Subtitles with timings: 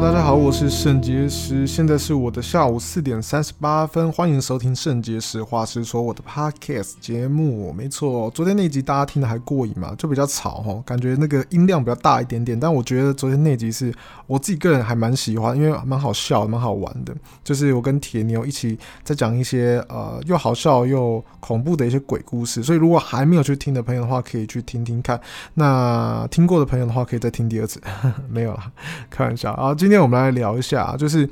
[0.00, 7.70] 大家好，我是圣结石，现在是我的下午四点三十八分，欢迎收听圣结石话实说我的 podcast 节目。
[7.70, 9.94] 没错，昨天那集大家听的还过瘾嘛？
[9.98, 12.58] 就比较吵哈，感觉那个音量比较大一点点。
[12.58, 13.94] 但我觉得昨天那集是
[14.26, 17.14] 我自己个人还蛮喜欢，因为蛮好笑，蛮好玩的。
[17.44, 25.20] 就是我跟铁牛一起在讲一些呃又好笑又恐怖的一些鬼故事，所以如果还没有去听的朋友的话，可以去听听看。
[25.54, 27.78] 那听过的朋友的话，可以再听第二次。
[28.30, 28.72] 没有啦，
[29.10, 29.74] 开玩笑啊。
[29.74, 31.28] 今今天我们来聊一下，就是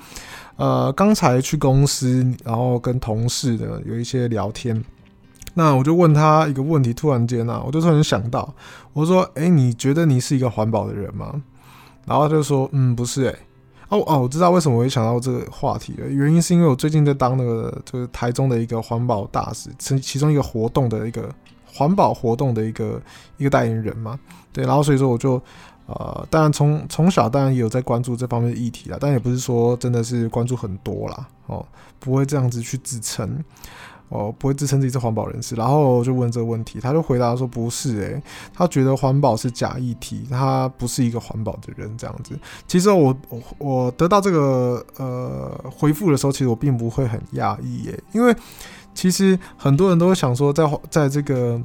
[0.56, 4.84] 呃，刚才去公司，然后跟同事的有一些聊天，
[5.54, 8.52] 那我就问他一个问题，突然间啊，我就突然想到，
[8.92, 11.40] 我说，哎、你觉得你是一个环保的人吗？
[12.04, 13.38] 然后他就说，嗯，不是、欸，哎，
[13.90, 21.32] 哦哦，我知道为什么我会想到这个话题了，原因是因为我最近在当那个就是台中的一个环保大使，其其中一个活动的一个
[21.64, 23.00] 环保活动的一个
[23.36, 24.18] 一个代言人嘛，
[24.52, 25.40] 对，然后所以说我就。
[25.88, 31.64] 呃，当然从从小当然也有在关注这方面的议题啦，但也不是说真的是关注很多啦，哦，
[31.98, 33.42] 不会这样子去自称，
[34.10, 35.54] 哦，不会自称自己是环保人士。
[35.54, 38.22] 然后就问这个问题，他就回答说不是，诶，
[38.52, 42.38] 他觉得环保是假议题，他不是一个环保的人这样子。
[42.66, 48.36] 其实我我我得到这个呃回复的时候，其实我并不会很讶异耶，因为
[48.92, 51.58] 其实很多人都想说，在在这个。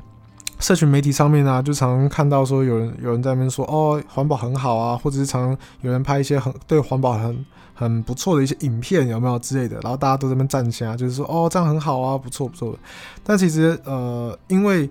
[0.64, 9.78] 社群媒体上面啊，就常常看到说有人有人在那边说哦，环保很好啊，或者是常有人拍一些很对环保很很不错的一些影片，有没有之类的？
[9.82, 12.80] 然后大家都在那边赞下，就是说哦，这样很好啊，不错不错的。
[13.26, 14.90] 但其实呃，因为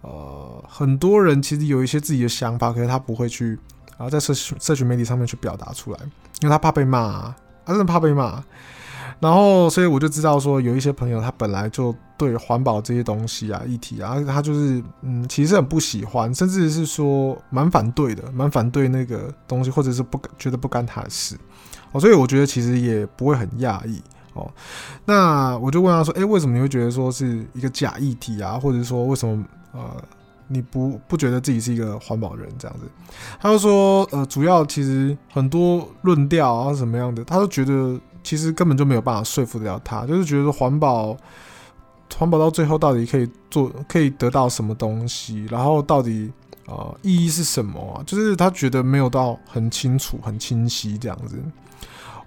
[0.00, 3.58] 呃很多人其实有一些自己的想法，可是他不会去
[3.98, 5.98] 啊在社群社群媒体上面去表达出来，
[6.40, 7.34] 因为他怕被骂，
[7.66, 8.42] 他真的怕被骂。
[9.22, 21.38] 然后，所以我就知道说，有一些朋友他本来就对环保这些东西啊、议题啊，他就是嗯，其实很不喜欢，甚至是说蛮反对的，蛮反对那个东西，或者是不觉得不干他的事
[21.92, 22.00] 哦。
[22.00, 24.02] 所以我觉得其实也不会很讶异
[24.34, 24.50] 哦。
[25.04, 28.58] 那我就问他说：“诶，为什么你会觉得说是一个假议题啊？
[28.58, 29.80] 或者说为什么呃
[30.48, 32.86] 你不不觉得自己是一个环保人这样子？”
[33.40, 41.16] 他就说：“呃，主要其实很多论调啊什么样的，他都觉得。”其实根本就没有办法说服得了他，就是觉得环保，
[42.16, 46.30] 环保到最后到底可以做，可以得到什么东西，然后到底
[46.66, 48.02] 呃意义是什么啊？
[48.06, 51.38] 就是他觉得没有到很清楚、很清晰这样子。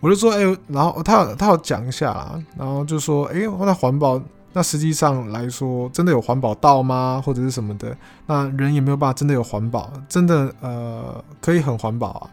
[0.01, 4.21] 我就说，哎、欸，然后他他要讲一下啦，然后就说，哎、欸，那环保，
[4.53, 7.21] 那实际上来说，真的有环保到吗？
[7.25, 7.95] 或者是什么的？
[8.27, 12.29] 那人也没有办法真的有环保，真的呃可以很环保啊？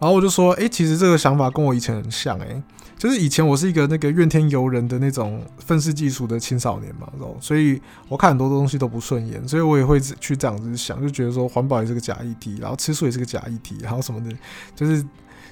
[0.00, 2.62] 然后我就说，哎、其实这个想法跟我以前很像，哎，
[2.96, 7.08] 就是以前我是一个那个怨天尤人的那种愤世嫉俗的青少年嘛，
[7.40, 14.36] 所以我看很多东西都不顺眼，所以我也会去这样子想，就觉得说环保也是个假议题，然后吃素也是个假议题，然后什么的，
[14.76, 15.02] 就是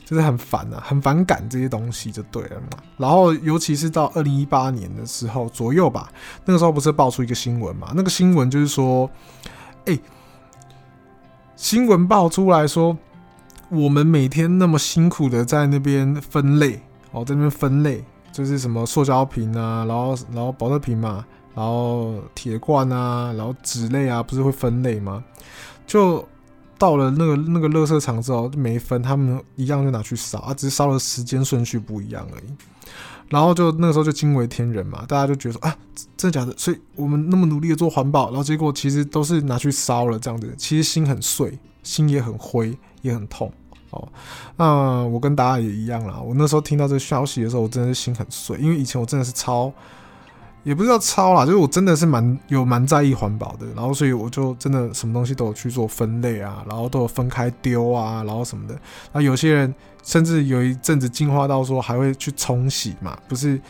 [0.05, 2.79] 就是很烦啊，很反感这些东西就对了嘛。
[2.99, 6.09] 然后尤其是到二零一八年的时候左右吧，
[6.45, 7.93] 那个时候不是爆出一个新闻嘛？
[7.97, 9.11] 那个新闻就是说，
[9.87, 9.99] 哎，
[11.57, 12.97] 新闻爆出来说。
[13.71, 25.25] 我们每天那么辛苦的在那边分类，哦，在那边分类，就是什么塑胶瓶啊，然后然后保特瓶嘛，然后铁罐啊，然后纸类啊，不是会分类吗？
[25.87, 26.27] 就
[26.79, 32.55] 到了那个那个垃圾场之后就没分，他们一样就拿去烧啊，只是烧的时间顺序不一样而已。
[33.29, 35.77] 然后就那个时候就惊为天人嘛，大家就觉得说啊，
[36.17, 36.55] 真的假的？
[36.57, 42.77] 所以我们那么努力的做环保，然后结果其实都是拿去烧了这样子，其实心很碎，心也很灰。
[43.03, 43.53] 也很痛
[43.91, 44.09] 哦，
[44.57, 46.19] 那我跟大家也一样啦。
[46.19, 49.73] 我那时候听到这个消息的时候，我真的是心很碎，因为以前我真的是超，
[50.65, 53.67] 也不知道超啦，就是我真的是蛮有蛮在意环保的。
[53.77, 58.77] 然后所以我就真的什么东西都有去做分类啊，然后都有分开丢啊，然后什么的。
[59.13, 63.61] 那有些人甚至有一阵子进化到说还会去冲洗嘛，不是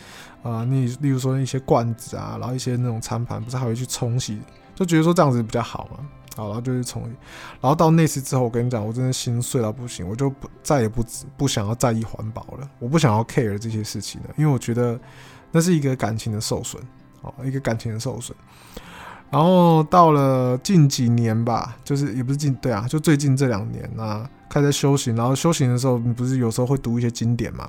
[0.43, 0.65] 啊？
[0.65, 4.41] 你例如说一些罐子啊，然后一些那种餐盘，不是还会去冲洗，
[4.75, 5.99] 就觉得说这样子比较好嘛。
[6.36, 7.02] 好，然后就是从，
[7.60, 11.02] 然后到那次之后，我跟你讲，我真的心碎到不行，我就不再也不
[11.37, 15.00] 不想要在意环保了，我不想要 care 这些事情了，因为我觉得
[15.50, 16.81] 那是一个感情的受损，
[17.22, 18.37] 哦，一个感情的受损。
[19.31, 27.69] 然后到了近几年吧，就是也不是近，对啊，就最近这两年啊，开始修行，然后修行的时候，你不是有时候会读一些经典吗？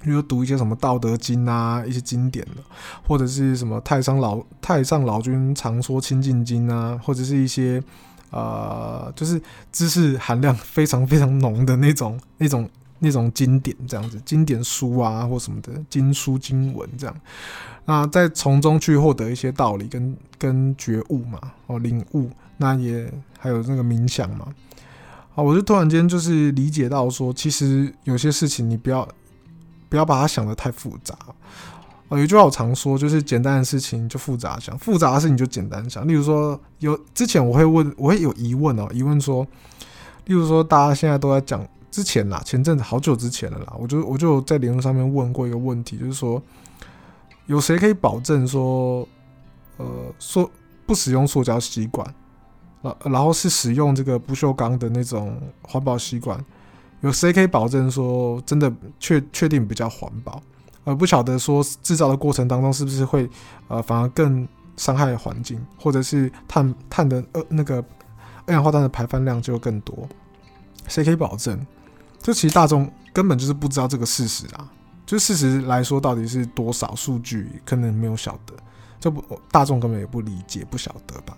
[0.00, 2.62] 比如读一些什么《道德经》啊，一些经典的，
[3.06, 7.82] 或者是什么太上老太上老君常说《清净经》啊，或者是一些
[8.30, 9.40] 呃，就是
[9.72, 12.68] 知识含量非常非常浓的那种、那种、
[12.98, 17.16] 那种经典这样子，经典书啊或什么的经书经文这样，
[17.86, 24.46] 那再从中去获得一些道理跟跟觉悟嘛，哦，领悟，那也还有那个冥想嘛。
[25.34, 29.08] 啊，我就突然间就是理解到说，其实有些事情你不要
[29.88, 31.16] 不要把它想得太复杂。
[32.08, 36.08] 哦，有一句话我常说，就是简单的事情就复杂想，复杂的事情就简单想。
[36.08, 39.46] 例如说，有之前我会问，我会有疑问哦，疑问说，
[40.24, 46.42] 例如说，大家现在都在讲之前啦，前阵子好久之前了啦，我就我就在联络上面问过一个问题，就是说，
[47.44, 49.06] 有谁可以保证说，
[49.76, 49.86] 呃，
[50.18, 50.50] 说
[50.86, 52.14] 不使用塑胶吸管，
[52.80, 56.42] 然，然后是使用这个不锈钢的那种环保吸管，
[57.00, 60.42] 有谁可以保证说真的确确定比较环保？
[60.84, 63.28] 而，不晓得说制造的过程当中是不是会
[63.68, 64.46] 呃反而更
[64.76, 67.84] 伤害环境，或者是碳碳的呃那个
[68.46, 70.08] 二氧化碳的排放量就更多？
[70.86, 71.66] 谁可以保证？
[72.20, 74.68] 这其实大众根本就是不知道这个事实啊！
[75.06, 78.54] 就事实来说，到底是多少数据，可能没有晓得，
[78.98, 81.36] 这不大众根本也不理解，不晓得吧？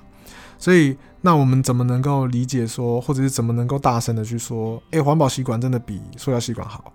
[0.61, 6.93] 所以那我们怎么能够理解说，或者是怎么能够大声的去说，诶，环保吸管真的比塑料吸管好？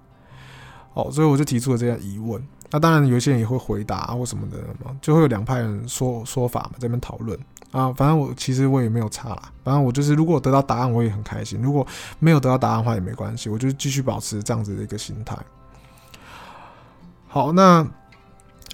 [0.93, 2.41] 哦，所以我就提出了这样疑问。
[2.69, 7.37] 那当然，有些人也会回答，或什么的嘛，就会有两派人说说法嘛，在这边讨论
[7.71, 7.91] 啊。
[7.93, 9.51] 反正我其实我也没有差啦。
[9.63, 11.85] 反正我就是，如果得到答案，我也很开心；如果
[12.19, 13.49] 没有得到答案的话，也没关系。
[13.49, 15.35] 我就继续保持这样子的一个心态。
[17.27, 17.85] 好，那。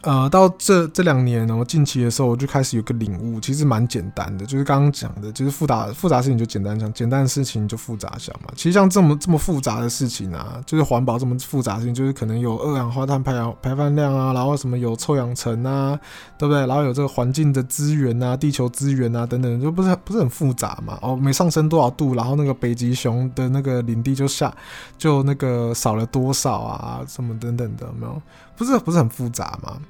[0.04, 8.52] 呃，到这这两年呢，我近期的时候我就开始有个领悟，其实蛮简单的，就是刚刚讲的，就是复杂复杂事情就简单讲，简单的事情就复杂想嘛。
[8.56, 16.00] 其实像这么这么复杂的事情啊，就是环保这么复杂的事情，就是可能有二氧化碳排氧排放量啊，然后什么有臭氧层啊，
[16.36, 16.66] 对不对？
[16.66, 20.98] 然后有这个环境的资源啊，地球资源啊等等，就不是不是很复杂嘛。
[21.04, 24.52] 哦，每上升多少度，然后那个北极熊的那个领地就下
[24.98, 28.20] 就那个少了多少啊，什么等等的，有没有？
[28.62, 29.81] 不是不是很复杂吗？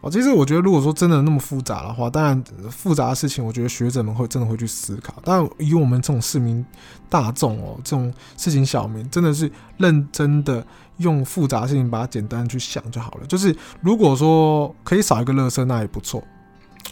[0.00, 5.14] 哦，其实我觉得，如果说真的那么复杂的话，当然复杂的事情，我觉得学者们会真的会去思考。
[5.22, 6.64] 但，以我们这种市民
[7.10, 10.66] 大众哦，这种事情小民，真的是认真的
[10.96, 13.26] 用复杂的事情把它简单去想就好了。
[13.26, 16.24] 就是如果说可以少一个乐色，那也不错。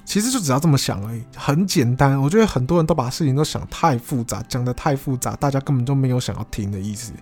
[0.04, 2.20] 其实就只要这么想而已，很简单。
[2.20, 7.12] 我觉得很多人都把事情都想太复杂，讲得太复杂，大家根本就没有想要听的意思。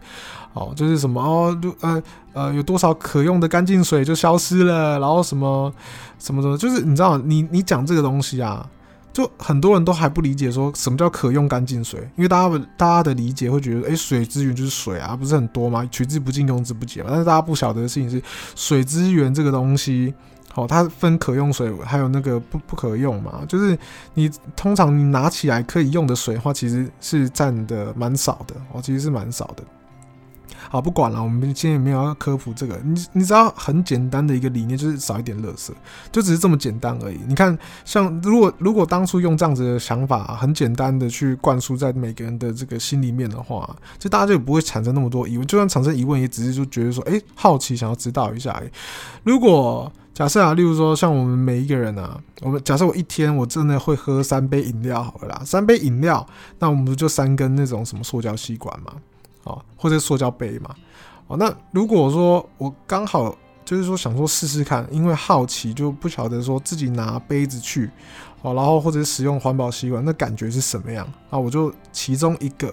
[0.53, 2.03] 哦，就是什么哦，就呃
[2.33, 5.73] 呃，有多少可用的干净水就消失了，然后什么
[6.19, 8.69] 什么什么，就是你知道，你你讲这个东西啊，
[9.13, 15.87] 就很多人都还不理解说什么叫可用干净水，因为大家大家的理解会觉得，哎，水资源就是水啊，不是很多吗？
[15.93, 17.11] 取之不尽，用之不竭嘛。
[17.11, 18.21] 但是大家不晓得的事情是，
[18.57, 20.13] 水资源这个东西。
[20.53, 23.43] 好，它分可用水，还有那个不不可用嘛。
[23.47, 23.79] 就是
[24.15, 29.63] 你通常你拿起来可以用的水的话，其实是占的蛮少的哦，其实是蛮少的。
[30.69, 32.79] 好，不管了，我们今天也没有要科普这个。
[32.85, 35.71] 你你知道很简单的一个理念，就是少一点垃圾，
[36.13, 37.19] 就只是这么简单而已。
[37.27, 45.47] 你看，像如果如果当初用这样子的想法，很简单的去灌输在每个人的这个心里面的话，就大家就不会产生那么多疑问。
[45.47, 48.71] 就算产生疑问，也只是就觉得说，哎、好奇想要知道一下而已。
[49.25, 56.27] 如果假设啊，例如说像我们每一个人啊，我们假设我一天我真的会喝三杯饮料好了啦，三杯饮料，
[56.59, 58.93] 那我们不就三根那种什么塑胶吸管嘛，
[59.45, 60.75] 哦，或者塑胶杯嘛，
[61.27, 63.35] 哦，那如果说我刚好
[63.65, 67.91] 就是说想说试试看，因为好奇就不晓得说自己拿杯子去，
[68.43, 71.39] 哦，然后或者使用环保吸管，那感觉是什么样啊？
[71.39, 72.71] 我就其中一个，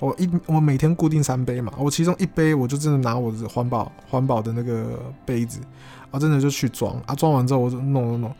[0.00, 5.60] 我一我每天固定三杯嘛，我其中一杯我就真的拿我的环保环保的那个杯子。
[6.12, 8.34] 啊，真的就去装啊，装完之后我就弄弄弄，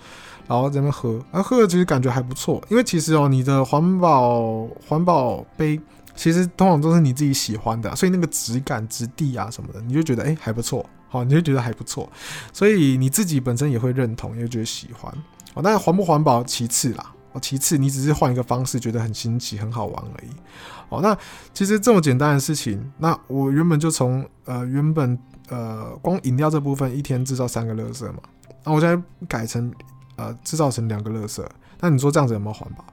[0.49, 5.81] 然后在那边喝，啊，喝了其实感觉还不错，因为其实哦，你的环保环保杯
[6.17, 12.11] 其实通常都是你自己喜欢的，所以那个质感、质地啊什么的，你就觉得哎、还不错，好，你就觉得还不错，
[12.53, 15.09] 所以你自己本身也会认同，也会觉得喜欢。
[15.55, 20.31] 哦，那环不环保其次啦，哦，其次你只是换一个方式，觉得很新奇、很好玩而已。
[20.89, 21.17] 哦，那
[21.55, 25.19] 其实这么简单的事情，那我原本就从呃原本。
[25.53, 28.21] 呃，光饮料这部分一天制造三个垃圾嘛，
[28.63, 29.69] 那我现在改成
[30.15, 31.45] 呃制造成两个垃圾，
[31.81, 32.85] 那你说这样子有没有环保？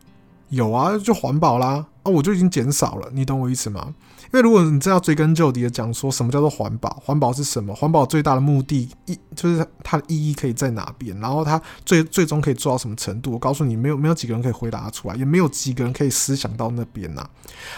[0.50, 3.94] 有啊，就环保啦，啊，我就已经减少了，你懂我意思吗？
[4.28, 6.90] 因为如果你真要追根究底的讲，说什么叫做环保？
[7.04, 7.74] 环保是什么？
[7.74, 11.18] 环保最大的目的意就是它的意义可以在哪边？
[11.20, 13.32] 然后它最最终可以做到什么程度？
[13.32, 17.28] 我告诉你，没有没有几个人可以回答出来，也没有几个人可以思想到那边呐。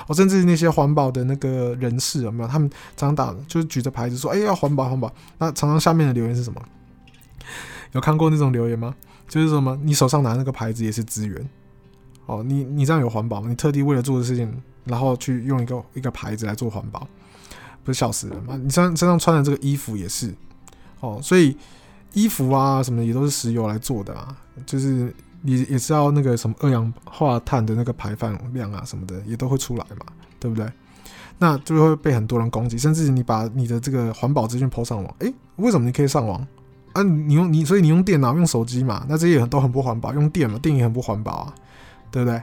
[0.07, 2.49] 我甚至那些环保的那个人士有没有？
[2.49, 6.61] 他们常常打就是举着牌子说：“哎，要环保，环保。”那常常下面的留言是什么？
[7.91, 8.95] 有看过那种留言吗？
[9.27, 9.77] 就是什么？
[9.83, 11.49] 你手上拿那个牌子也是资源。
[12.25, 13.49] 哦，你你这样有环保吗？
[13.49, 17.07] 你特地为了做的事情，然后去用一个一个牌子来做环保，
[17.83, 18.59] 不是笑死人吗？
[18.61, 20.33] 你身身上穿的这个衣服也是，
[20.99, 21.55] 哦，所以
[22.13, 30.05] 衣服啊什么的也都是石油来做的啊，就是你也知道那个什么二氧化碳的那个排放量啊什么的也都会出来嘛，
[30.39, 30.69] 对不对？
[31.41, 36.45] 那就会被很多人攻击，甚至你把你的这个环保资讯 po 上网，诶，为什么你可以上网？
[36.91, 41.55] 啊，你用你所以你用电脑用手机嘛，那这些都很不环保，用电嘛，电也很不环保啊，
[42.11, 42.41] 对不对？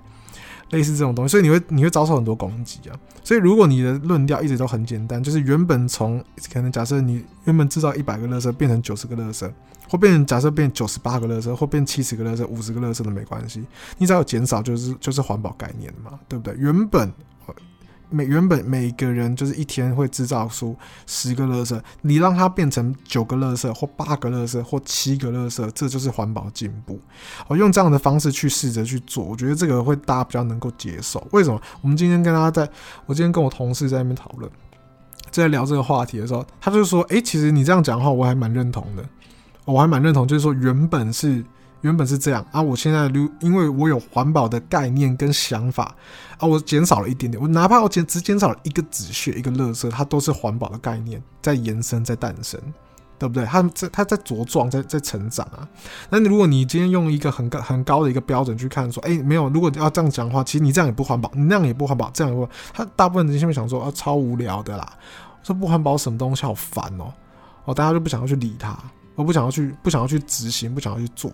[0.70, 2.96] 类似这种东西，所以你会你会遭受很多攻击啊。
[3.22, 9.50] 所以如果你的论调一直都很简单，就是原本从可能假设你原本制造一百个垃圾变成九十个垃圾，
[9.88, 13.64] 或变成假设变九十八个垃圾，或变七十个垃圾、五十个垃圾都没关系，
[13.98, 16.54] 你只要减少就是就是环保概念嘛，对不对？
[16.58, 17.12] 原本。
[18.08, 27.00] 每原本每个人就是一天会制造出十个垃圾，你让它变成九个垃圾，或八个垃圾，或七个垃圾，这就是环保进步。
[27.48, 31.26] 我用这样的方式去试着去做，我觉得这个会大家比较能够接受。
[31.32, 31.60] 为什么？
[31.80, 32.68] 我们今天跟大家在，
[33.06, 34.50] 我今天跟我同事在那边讨论，
[35.30, 39.04] 在聊这个话题的时候，他就说：“诶，其实你这样讲的话，我还蛮认同的。
[39.64, 41.44] 我还蛮认同，就是说原本是。”
[41.86, 45.94] 原本是这样啊，我现在如因为我有环保的概念跟想法
[46.38, 52.60] 啊，我减少了一点点，我哪怕我减只减少了一个纸屑一个垃圾，它都是环保的概念在延伸在诞生，
[53.18, 53.44] 对不对？
[53.44, 55.66] 它在它在茁壮在在成长啊。
[56.10, 64.92] 那如果你今天用一个很高很高的一个标准去看，说，哎，没有，如果要这样讲的话，其实你这样也不环保，你那样也不环保，这样也不，他大部分人现在想说啊，超无聊的啦，
[65.44, 67.12] 说不环保什么东西好烦哦，
[67.64, 68.76] 哦，大家就不想要去理它，
[69.16, 71.32] 我不想要去不想要去执行，不想要去做。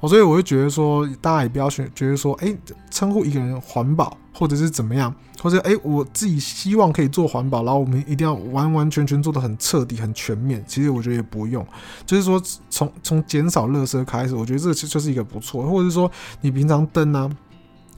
[0.00, 2.56] 哦，所以我就觉得说，大家也不要去，觉得说，哎，
[2.90, 5.12] 称呼一个人环保，或者是怎么样，
[5.42, 10.64] 或者哎，我自己希望可以做环保，然后我们一定要完完全全做得很彻底、很全面。
[10.66, 11.66] 其实我觉得也不用，
[12.06, 16.10] 就是说从从减少垃圾开始，我觉得这就就是一个不错，或者是说
[16.40, 17.28] 你平常灯啊，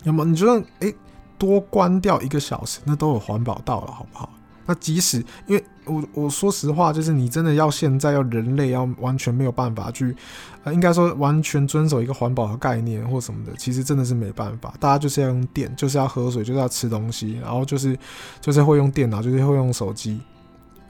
[0.03, 0.93] 那么你觉得哎，
[1.37, 4.31] 多关掉一个小时，那都有环保到了，好不好？
[4.67, 10.15] 那即使因为我我说实话，就是你真的要现在要人类要完全没有办法去，
[10.63, 14.73] 呃，应该说完全遵守一个环保的概念或什么的，其实真的是没办法。
[14.79, 17.99] 大家就是要用电，就是要喝水，就是要吃东西，然后就是
[18.41, 20.21] 就是会用电脑，就是会用手机，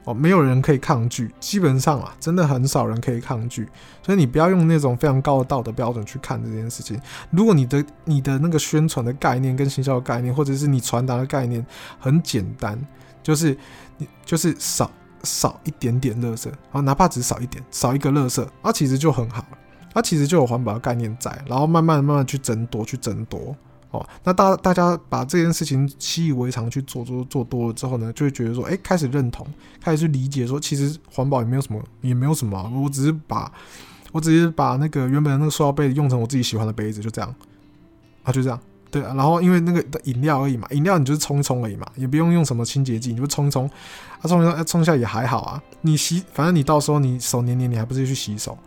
[0.03, 3.67] 哦，没有人可以抗拒，基本上啊，真的很少人可以抗拒。
[4.03, 6.99] 所以你不要用那种非常高的道德标准去看这件事情。
[7.31, 11.65] 如果你的你的那个宣传的概念跟行销的概念，或者是你传达的概念
[11.99, 12.79] 很简单。
[13.23, 13.55] 就是
[14.25, 14.89] 就是少
[15.23, 19.57] 少一点点垃圾啊，哪怕只少一点，少一个垃圾，啊，其实就很好了，
[19.93, 23.55] 啊，其实就有环保的概念在，然后慢慢慢慢去争夺，去争夺，
[23.91, 29.45] 哦，那大大家把这件事情习以为常去做做做多了之后呢，就会觉得说，哎，开始认同，
[29.79, 33.51] 开始去理解说，其实环保也没有什么，也没有什么，我只是把，
[34.11, 37.35] 我只是把那个原本的那个塑料杯用成我自己喜欢的杯子，就这样，
[38.23, 38.59] 啊，就这样。
[38.91, 43.65] 对啊，然后因为那个的饮料而已嘛，饮料你就是冲一冲而已嘛，也不用用什么清洁剂，你就冲一冲，
[44.21, 45.63] 啊冲一冲，冲下也还好啊。
[45.81, 48.57] 你洗，反正你到时候你手黏黏，你还不是去洗手？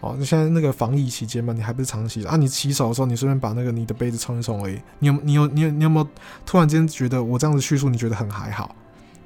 [0.00, 2.36] 哦，你现在那个防疫期间嘛，你还不是常洗啊？
[2.36, 4.78] 你洗手的时候，你顺便把那个你的杯子冲一冲而已。
[5.00, 6.08] 你有你有你有你有没有
[6.44, 8.76] 突然间觉得我这样子叙述，你觉得很还好？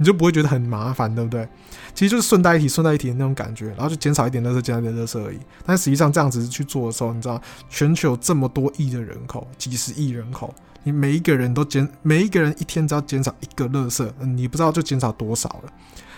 [0.00, 1.46] 你就不会觉得很麻烦，对不对？
[1.94, 5.38] 其实就是顺带一提，顺带一提的那种感觉，然后就减少一点垃圾，减少一点垃圾而已。
[5.66, 7.38] 但实际上这样子去做的时候，你知道，
[7.68, 10.54] 全球有这么多亿的人口，几十亿人口，
[10.84, 15.72] 你每一个人都减，每一个人一天只要减少一个垃圾，你不知道就减少多少了，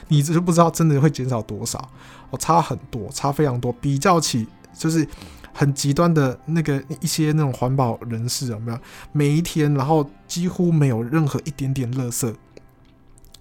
[0.06, 1.90] 你就不知道真的会减少多少，
[2.30, 3.72] 哦，差很多，差非常多。
[3.80, 4.46] 比较起
[4.78, 5.04] 就是
[5.52, 8.78] 很极端的那个一些那种环保人士有没有？
[9.10, 12.32] 每一天，然后几乎没有任何一点点垃圾。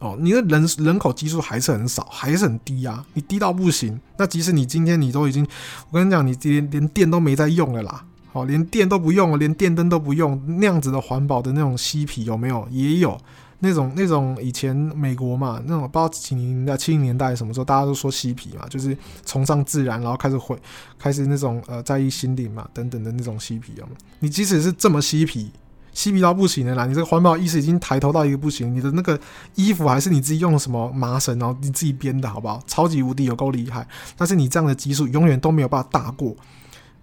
[0.01, 3.05] 哦，你的人人口基数还是很少，还是很低啊！
[3.13, 4.01] 你低到不行。
[4.17, 5.47] 那即使你今天你都已经，
[5.91, 8.03] 我跟你讲，你连连电都没在用了啦。
[8.33, 12.67] 好，连电都不用了，连电灯都不用，那样子的环保的那种嬉皮有没有？
[12.71, 13.15] 也有
[13.59, 20.57] 那种那种以前美国嘛，那种不知道几零年代、七零年代什么时候，大家都说嬉皮嘛，就是崇尚自然，然后开始会
[20.97, 23.85] 开始那种呃在意心灵嘛等等的那种嬉皮啊。
[24.17, 25.51] 你即使是这么嬉皮。
[25.93, 26.85] 嬉皮到不行的啦！
[26.85, 29.19] 你这个环保意识已经抬头到一个不行，你的那个
[29.55, 32.61] 衣服还是你自己用什么麻绳，然后你自己编的，好不好？
[32.67, 33.87] 超级无敌有够厉害！
[34.15, 36.35] 但是你这样的基数永远都没有办法大过，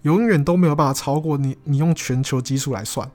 [0.02, 1.56] 永远都没有办法超过你。
[1.64, 3.10] 你用全球基数来算，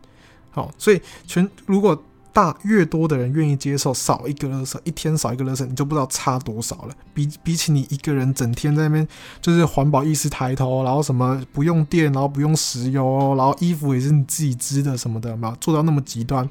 [0.51, 2.03] 好，所以全如果。
[2.33, 6.95] 大越多的人愿意接受少一个垃圾，一天少一个垃圾，你就不知道差多少了。
[7.13, 9.07] 比比起你一个人整天在那边
[9.39, 16.49] 就是环保意识抬头，然后什么不用电，然后不用石油，然后衣服也是你自己织的什么的嘛，做到那么极端，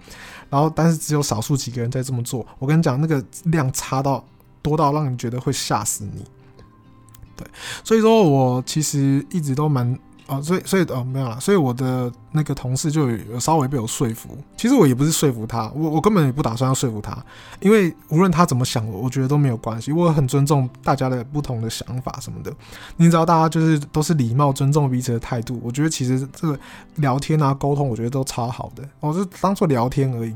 [0.49, 2.47] 然后但是只有少数几个人在这么做。
[2.61, 4.25] 我跟你讲，那个量差到
[4.63, 6.25] 多到让你觉得会吓死你。
[7.35, 7.47] 对，
[7.83, 14.39] 所以说我其实一直都蛮哦，所以所以哦没有了，所以我的那个同事就有稍微被我说服。
[14.57, 17.17] 其实我也不是说服他，我我根本也不打算要说服他，
[17.61, 19.93] 因为无论他怎么想，我我觉得都没有关系。
[19.93, 22.53] 我很尊重大家的不同的想法什么的。
[22.97, 25.61] 你知道，大家就是都是礼貌、尊重彼此的态度。
[25.63, 26.59] 我觉得其实这个
[26.97, 28.83] 聊天啊、沟通，我觉得都超好的。
[29.01, 30.35] 我就当做聊天而已。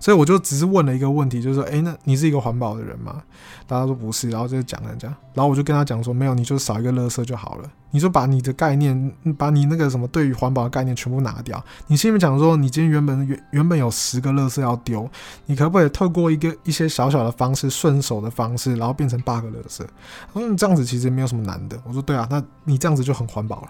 [0.00, 3.22] 所以我就只是问了一个问题，就是说，诶，那你是一个环保的人吗？
[3.68, 7.70] 大家说不是，然后就讲了讲，然后我就跟他讲说，没有，你就少一个垃圾就好了。
[7.90, 11.62] 你就把你的概念，把你那个什么对于环保的概念全部拿掉。
[11.86, 15.08] 你心里面讲说，你今天原本原原本有十个垃圾要丢，
[15.44, 19.82] 你可不可以透过一个一些小小的方式，顺手的方式，然后变成八个垃圾？
[20.32, 21.78] 他说你这样子其实没有什么难的。
[21.84, 23.68] 我说对啊，那你这样子就很环保了。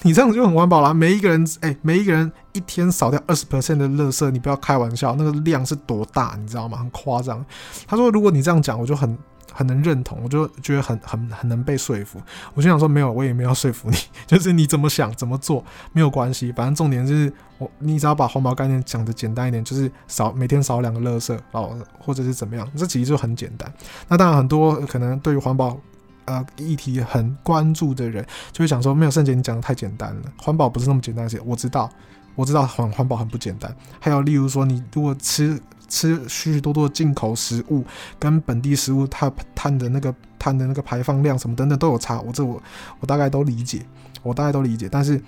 [0.02, 0.94] 你这样子就很环保了。
[0.94, 6.78] 每一个人，哎、每一个人一天少掉二十 percent 的垃圾，你不要开玩笑，那个量是多大，你知道吗？
[6.78, 7.44] 很夸张。
[7.86, 9.18] 他说，如果你这样讲，我就很
[9.52, 12.18] 很能认同，我就觉得很很很能被说服。
[12.54, 23.70] 我就想说，没有，我也没有说服你， 就是你怎么想怎么做没有关系，反正重点就是我，你只要把环保概念讲得简单一点，就是少每天少两个垃圾，哦，或者是怎么样，这其实就很简单。
[24.08, 25.78] 那当然，很多可能对于环保。
[26.26, 31.40] 呃，议题很关注的人就会讲说，没有圣杰，你讲的太简单了，环保不是那么简单的事。
[31.44, 31.90] 我知道，
[32.34, 33.74] 我知道环环保很不简单。
[33.98, 37.84] 还有例如说，你如果吃吃许许多多的进口食物，
[38.18, 42.62] 跟本地食物它碳的那个碳的那个排放量什么等等都有差，我这我
[43.00, 43.84] 我大概都理解，
[44.22, 44.88] 我大概都理解。
[44.90, 45.20] 但是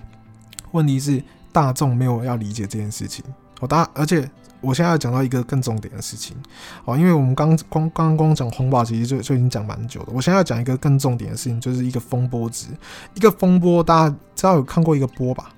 [0.71, 3.25] 问题是大众没有要理解这件事情，
[3.61, 4.31] 我大而且。
[4.63, 6.37] 我现在要讲到一个更重点的事情，
[6.85, 10.07] 哦，因为我们刚光刚刚讲环保，其实就就已经讲蛮久了。
[10.15, 12.69] 我现在要讲一个更重点的事情，就是一个风波值。
[13.15, 15.51] 一个风波，大家知道有看过一个波吧？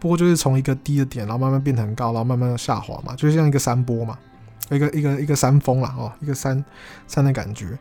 [0.00, 4.18] 波就是从一个低的点，然后慢慢变成高，然后慢慢的下滑嘛，就像一个山波嘛，
[4.70, 6.64] 一个一个一个山峰啦，哦，一个山
[7.06, 7.78] 山的感觉。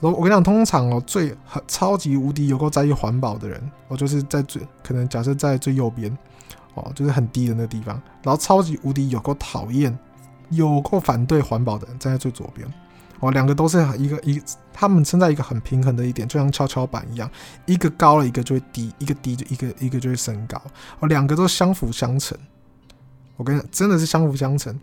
[0.00, 1.32] 我我跟你讲，通常哦，最
[1.68, 6.16] 超级无敌有够在意环保的人，我就是在最可能假设在最右边，
[6.74, 9.96] 哦，就是很低的那个地方，然后超级无敌有够讨厌。
[10.52, 12.66] 有够反对环保的人站在最左边，
[13.20, 14.40] 哦，两个都是一个一，
[14.72, 17.30] 他们撑在一个很平衡的一点，就像跷跷板一样，
[17.66, 20.60] 一个高了一个就会低，一个低就一个一个就会升高，
[21.00, 22.36] 哦，两个都相辅相成。
[23.36, 24.78] 我跟你讲，真的是相辅相成。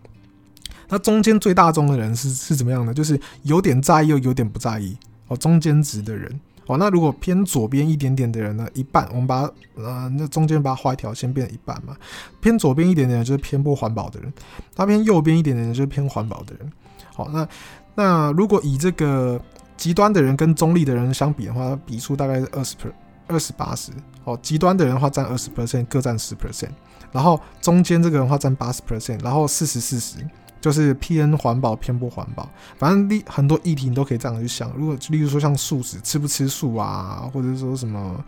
[0.89, 2.93] 那中间最大众的人是是怎么样的？
[2.93, 4.97] 就是有点在意又有点不在意，
[5.27, 6.39] 哦，中间值的人。
[6.69, 8.67] 哦，那如果偏左边一点点的人呢？
[8.75, 11.97] 一半，我们把它呃，那中间把它画一条线，变成一半嘛。
[12.39, 14.31] 偏左边一点点就是偏不环保的人，
[14.75, 16.71] 那偏右边一点点就是偏环保的人。
[17.15, 17.47] 好，那
[17.95, 19.41] 那如果以这个
[19.75, 22.91] 极端的人跟中立的人相比的话，比数大概是二十 per
[23.25, 23.91] 二十八十。
[24.25, 26.69] 哦，极端的人的话占二十 percent，各占十 percent，
[27.11, 30.17] 然后中间这个人的话占八十 percent，然后四十四十。
[30.61, 34.71] 就是偏环保偏不环保，反正例很多议题你都可以这样去想。
[34.75, 38.23] 如果例如说像素食，吃不吃素啊，或者说什么。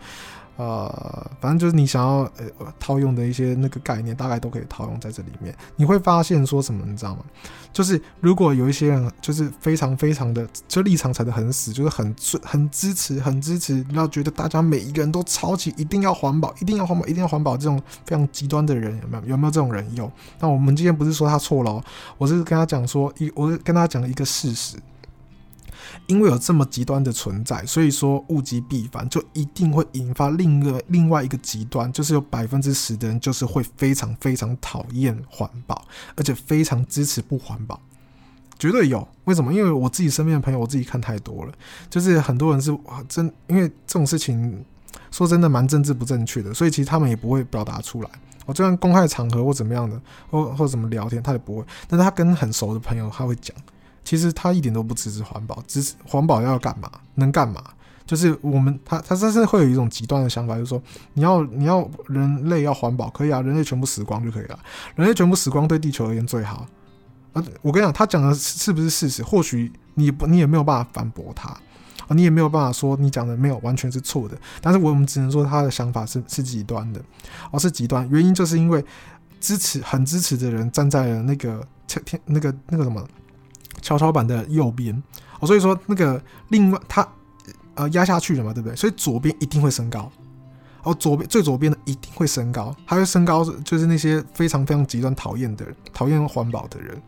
[0.56, 5.54] 呃，反正就是你想要呃套用的一些那个概念，大概都可以套用在这里面。
[5.76, 7.24] 你会发现说什么，你知道吗？
[7.72, 19.24] 就是如果有一些人就是非常非常的就立场踩得很死，就是很很支持很支持，要觉得大家每一个人都超级一定要环保，一定要环保，一定要环保这种非常极端的人有没有？
[19.28, 19.84] 有没有这种人？
[19.94, 20.10] 有。
[20.38, 21.82] 那我们今天不是说他错了，
[22.18, 24.76] 我是跟他讲说一，我是跟他讲一个事实。
[26.06, 35.84] 因为有这么极端的存在，所以说物极必反，就一定会引发另一个另外一个极端，就是有百分之十的人就是会非常非常讨厌环保，
[36.16, 37.80] 而且非常支持不环保，
[38.58, 39.06] 绝对有。
[39.24, 39.52] 为什么？
[39.54, 41.52] 因为我自己身边的朋友，我自己看太多了，
[41.88, 42.76] 就是很多人是
[43.08, 44.64] 真，因为这种事情
[45.10, 48.10] 说真的蛮政治不正确的，所以其实他们也不会表达出来。
[48.44, 51.64] 我就算公开场合或怎么样的，或或怎么聊天，他也不会。
[51.86, 53.56] 但是他跟很熟的朋友，他会讲。
[54.04, 56.90] 其实他一点都不支持环保，支持环保要干嘛？
[57.14, 57.62] 能干嘛？
[58.04, 60.82] 就是我们他他甚至会有一种极端的想法，就是说
[61.14, 64.58] 你要你要人类要环保可以啊，人类全部死光就可以了，
[64.96, 66.66] 人类全部死光对地球而言最好。
[67.32, 69.22] 啊，我跟你讲，他讲的是不是事实？
[69.22, 74.36] 或许你不你也没有办法反驳他啊，你也没有办法说你讲的没有完全是错的。
[74.60, 77.00] 但是我们只能说他的想法是是极端的，
[77.52, 78.06] 而，是极端。
[78.10, 78.84] 原因就是因为
[79.40, 83.02] 支持很支持的人站在了那个天那个那个什么。
[83.82, 85.02] 跷跷板的右边。
[85.40, 87.06] 哦，所以说那个另外它
[87.74, 88.74] 呃压下去了嘛，对不对？
[88.74, 90.10] 所以左边一定会升高。
[90.84, 97.00] 哦，左边最左边的一定会升高，它会升高，就是那些非常非常极端讨厌的人，讨厌环保的人。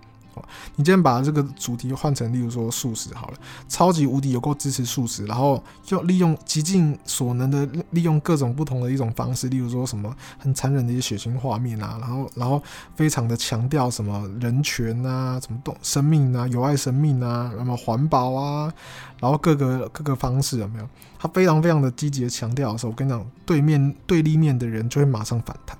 [0.76, 3.34] 你今天把这个主题换成，例如说素食好了，
[3.68, 12.62] 超级无敌有够支持素食，然后就利用极尽所能的利用各种不同的一种方式，例如说什么很残忍的一些血腥画面啊，然后然后
[12.94, 18.72] 非常的强调什么人权啊，什么动生命啊，有爱生命啊，什么环保啊，
[19.20, 20.88] 然后各个各个方式有没有？
[21.18, 25.78] 他非常非常的积极的强调的时候，我跟你讲，对面对立面的人就会马上反弹，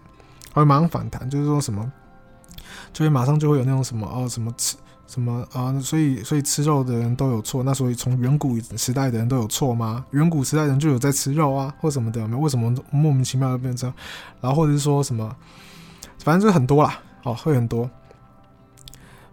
[0.52, 1.92] 会马上反弹，就是说什么。
[2.92, 10.04] 就会马上就会有那种什么哦，什么吃什么啊，所以所以吃肉的人都有错，那所以从远古时代的人都有错吗？
[10.12, 13.92] 远古时代人就有在吃肉啊，或什么的，没为什么莫名其妙的变成，
[14.40, 15.36] 然后或者是说什么，
[16.18, 17.88] 反正就是很多啦，哦，会很多，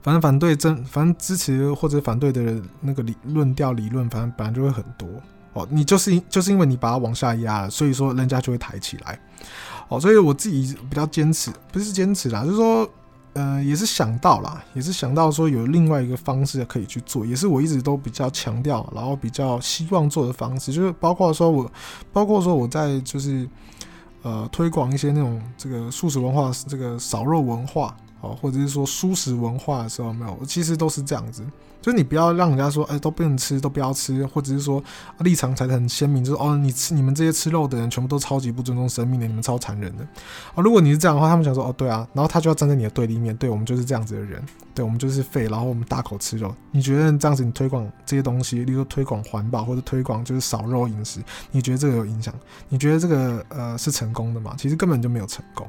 [0.04, 5.08] 反正反对真，反正支持或者反对的人那个理论调理论，反正本来就会很多
[5.54, 9.18] 哦，你就是因就是因为你把它往下压了，所以说人家就会抬起来，
[9.88, 12.88] 哦，所以我自己比较坚持，不是坚持啦，就是说。
[13.34, 21.72] 呃，也是想到啦，也是想到说有另外一个方式可以去做，也是我一直都比较强调，然后比较希望做的方式，就是包括说我，
[22.12, 23.48] 包括说我在就是
[24.22, 31.46] 呃推广一些那种这个素食文化，这个少肉文化，哦，或者是说蔬食文化的时候，没有，其实都是这样子。
[31.82, 34.82] 就是你不要让人家说，哎，都不能吃，都不要吃，或者是说
[35.20, 40.08] 立场才很鲜明，就是哦，你吃你们这些吃肉的人，全部都超级不尊重生命的，你们超残忍的。
[40.54, 44.42] 哦， 如果你是这样的话，他们想说，哦，对啊，然后他就要站在你的对立面，对我们就是这样子的人，
[44.76, 46.56] 对我们就是废，然后我们大口吃肉。
[46.72, 51.20] 你觉得这样子你推广这些东西，例如说推广环保或者推广就是少肉饮食，
[51.52, 52.34] 你觉得这个有影响？
[52.70, 54.54] 你觉得这个呃是成功的吗？
[54.58, 55.68] 其实根本就没有成功。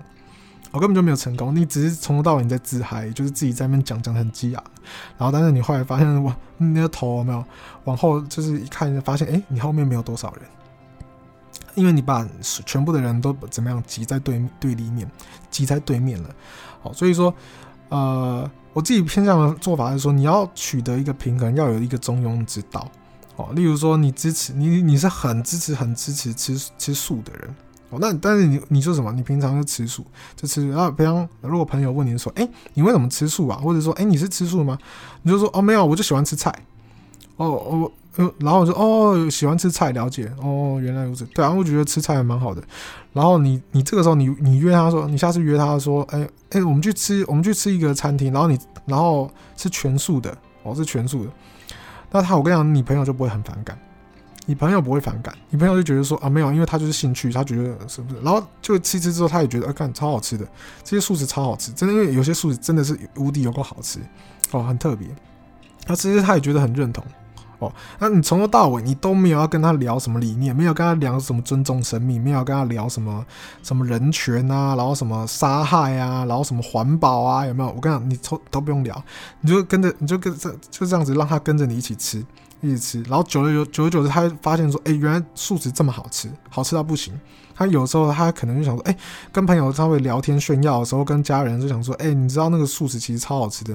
[0.72, 4.64] 我根本就没有成功，你只是从头到尾你在自嗨，就是自己在那边讲讲得很激昂，
[5.18, 7.44] 然后但是你后来发现哇，你的头有没有
[7.84, 10.42] 往后，就是一看发现，哎、你后面没有多少人，
[11.74, 12.26] 因为你把
[12.64, 15.06] 全部的人都怎么样挤在对对立面，
[15.50, 16.30] 挤在对面了，
[16.80, 17.34] 好，所以说，
[17.90, 22.90] 呃，我自己偏向的做法是说，你要取得一个平衡，要有一个中庸之道，
[23.36, 27.54] 哦，例如说你支持你你是很支持很支持吃吃素的人。
[27.92, 29.12] 哦，那但是你你说什么？
[29.12, 30.02] 你平常就吃素，
[30.34, 30.66] 就吃。
[30.70, 33.60] 然后平常如果朋友问你说，哎、你为什么吃素啊？
[33.62, 34.78] 或者说，哎、你是吃素吗？
[35.20, 36.50] 你就说，哦，没有，我就喜欢吃菜。
[37.36, 37.46] 哦，
[38.16, 40.32] 哦，然后我就哦，喜欢吃菜，了解。
[40.42, 41.26] 哦，原来如此。
[41.34, 42.62] 对啊，我觉得吃菜还蛮好的。
[43.12, 51.30] 然后你你这个时候你你约他说，你下次约他说，哎、哎、我们去吃，我们去吃一个餐厅，然后你然后是全素的，哦，是全素的。
[52.10, 53.78] 那他我跟你讲，你朋友就不会很反感。
[54.44, 58.20] 你朋友不会反感，你朋友就觉得说啊没有，因为他就是兴趣，他觉得是不是？
[58.22, 60.44] 然后就吃吃之后，他也觉得啊，看超好吃的，
[60.82, 64.00] 这些素食超好吃，真的，因为有些素食真的是无敌有够好吃
[64.50, 65.06] 哦，很特别。
[65.86, 67.04] 那其实他也觉得很认同
[67.60, 67.72] 哦。
[68.00, 73.24] 那你从头到尾你都没有要跟他聊什么理念，没有跟他聊什么尊重生命，没有跟他聊什么
[73.62, 77.70] 什么人权啊，然后什么杀害啊，然后什么环保啊，有没有？
[77.70, 79.00] 我跟你讲，你都都不用聊，
[79.40, 82.24] 你就跟着，你就跟着就这样子让他跟着你一起吃。
[82.62, 87.12] 一直吃，然后久了久久了久了，他会发现说，哎、原来素食这么好吃，好吃到不行。
[87.54, 88.96] 他有时候他可能就想说，哎、
[89.30, 93.74] 跟朋友他会聊天炫耀的时候，跟家人就想说，哎、你知道那个素食其实超好吃的，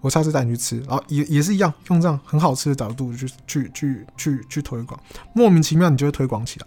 [0.00, 0.78] 我下次带你去吃。
[0.88, 4.98] 然后也也是一样，用这样很好吃的角度去去去去去推广，
[5.34, 6.66] 莫名其妙你就会推广起来。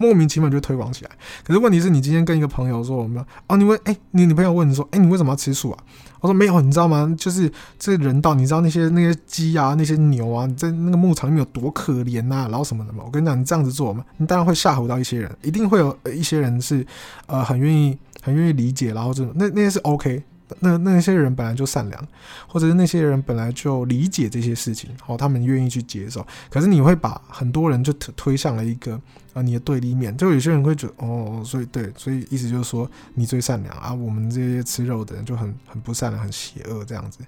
[0.00, 1.10] 莫名其妙就推广起来，
[1.44, 5.78] 可是问题是你今天跟一个朋友说我们哦，你问哎、你女朋友问你说哎、你为什么要吃素啊？
[6.20, 7.14] 我说没有，你知道吗？
[7.18, 13.02] 就是这人道，你知道那些那些鸡啊，那些牛啊，在那个牧场里面有多可怜呐、然后什么的嘛。
[13.04, 16.86] 我跟你讲，你这样子做嘛，你当然会吓唬到一些人，一定会有一些人是
[17.26, 20.22] 呃很愿意很愿意理解，然后这种那那些是 OK。
[20.58, 22.08] 那那些人本来就善良，
[22.48, 26.26] 或者是那些人本来就理解这些事情，好，他们愿意去接受。
[26.50, 29.00] 可是你会把很多人就推推向了一个
[29.32, 37.20] 啊你的对立面，就有些人会觉得哦，所以对，所以意思就是说你最善良啊，我们这些吃肉的人就很很不善良，很邪恶这样子。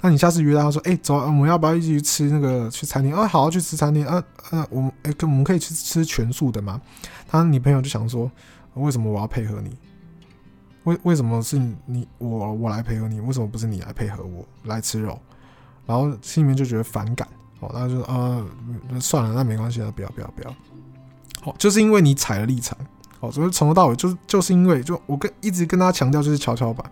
[0.00, 3.12] 那你下次约他说，哎、欸，走，我们要不要一起去吃那个去餐厅？
[3.14, 6.80] 啊，好好，去吃餐厅啊啊，我们哎，可、我们可以去吃全素的吗？
[7.26, 8.30] 他女朋友就想说，
[8.74, 9.70] 为什么我要配合你？
[10.88, 13.20] 为为什么是你我我来配合你？
[13.20, 15.18] 为什么不是你来配合我来吃肉？
[15.86, 17.26] 然后心里面就觉得反感，
[17.60, 18.44] 哦，那就啊，
[18.88, 20.54] 那，算了，那没关系了，不要不要不要。
[21.40, 22.76] 好，就是因为你踩了立场，
[23.20, 26.90] 哦，所以从头到尾就是就是因为就我跟一直跟大家强调就是跷跷板，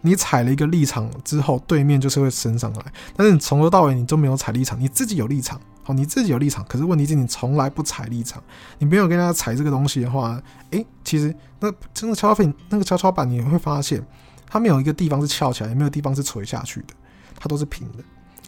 [0.00, 5.60] 你踩了一个立场之后，对面就是会升上来，但是你从头到尾你都没有踩立场，你自己有立场。
[5.82, 8.42] 好，你自己有立场，可是问题是你从来不踩立场，
[8.78, 14.04] 你没有跟大家踩这个东西的话，诶，其实那真的跷跷板，那个跷跷板你会发现，
[14.48, 16.94] 它没有一个地方是翘起来，也没有地方是垂下去的，
[17.38, 17.98] 它都是平的，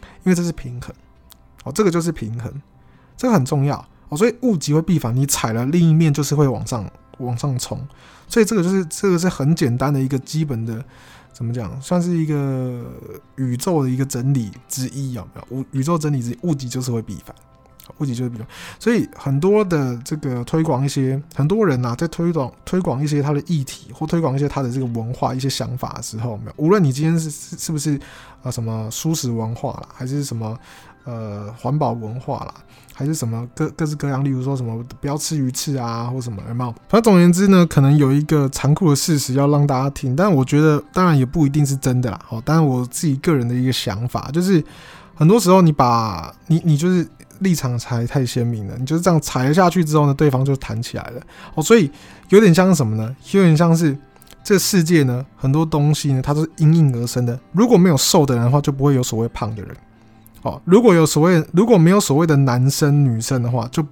[0.01, 0.93] 因为这是平衡。
[1.63, 2.51] 哦，这个就是平衡，
[3.15, 3.77] 这个很重要
[4.09, 4.17] 哦。
[4.17, 6.83] 所以物极会必反，你踩了另一面就是会往上
[7.19, 7.79] 往上冲，
[8.27, 10.83] 所以这个就是这个是很简单的一个基本的
[11.31, 12.83] 怎么讲，算是一个
[13.35, 15.59] 宇宙的一个真理之一，有没有？
[15.59, 17.35] 宇宇宙真理之一，物极就是会必反。
[17.97, 18.45] 物极就是必反，
[18.77, 27.99] 所以很多的这个推广一些很多人呐、啊，在推广推广一些他的议题或推广一些他的这个文化一些想法的时候，没有，无论你今天是是不是
[28.43, 30.55] 啊、什么舒适文化啦，还是什么
[31.05, 32.53] 呃环保文化啦，
[32.93, 36.71] 还是什么各各式各样，例如说什么不要吃鱼翅啊或什么，有没有？
[36.87, 42.19] 反正总而言之呢，可能有一个残酷的事实要让大家听，但我觉得当然也不一定是真的啦。
[42.25, 44.63] 好，当然我自己个人的一个想法就是，
[45.15, 47.07] 很多时候你把你你就是。
[47.39, 51.21] 立场才太鲜明了，你就是这样踩下去之后呢，对方就弹起来了
[51.55, 51.89] 哦，所以
[52.27, 53.15] 有点像什么呢？
[53.31, 53.97] 有点像是
[54.43, 57.39] 这世界呢，很多东西呢，它都是因应而生的。
[57.53, 59.73] 如果没有瘦的人的话，就不会有所谓胖的人。
[60.65, 63.83] 如果有所谓，如果没有所谓的男生女生的话，就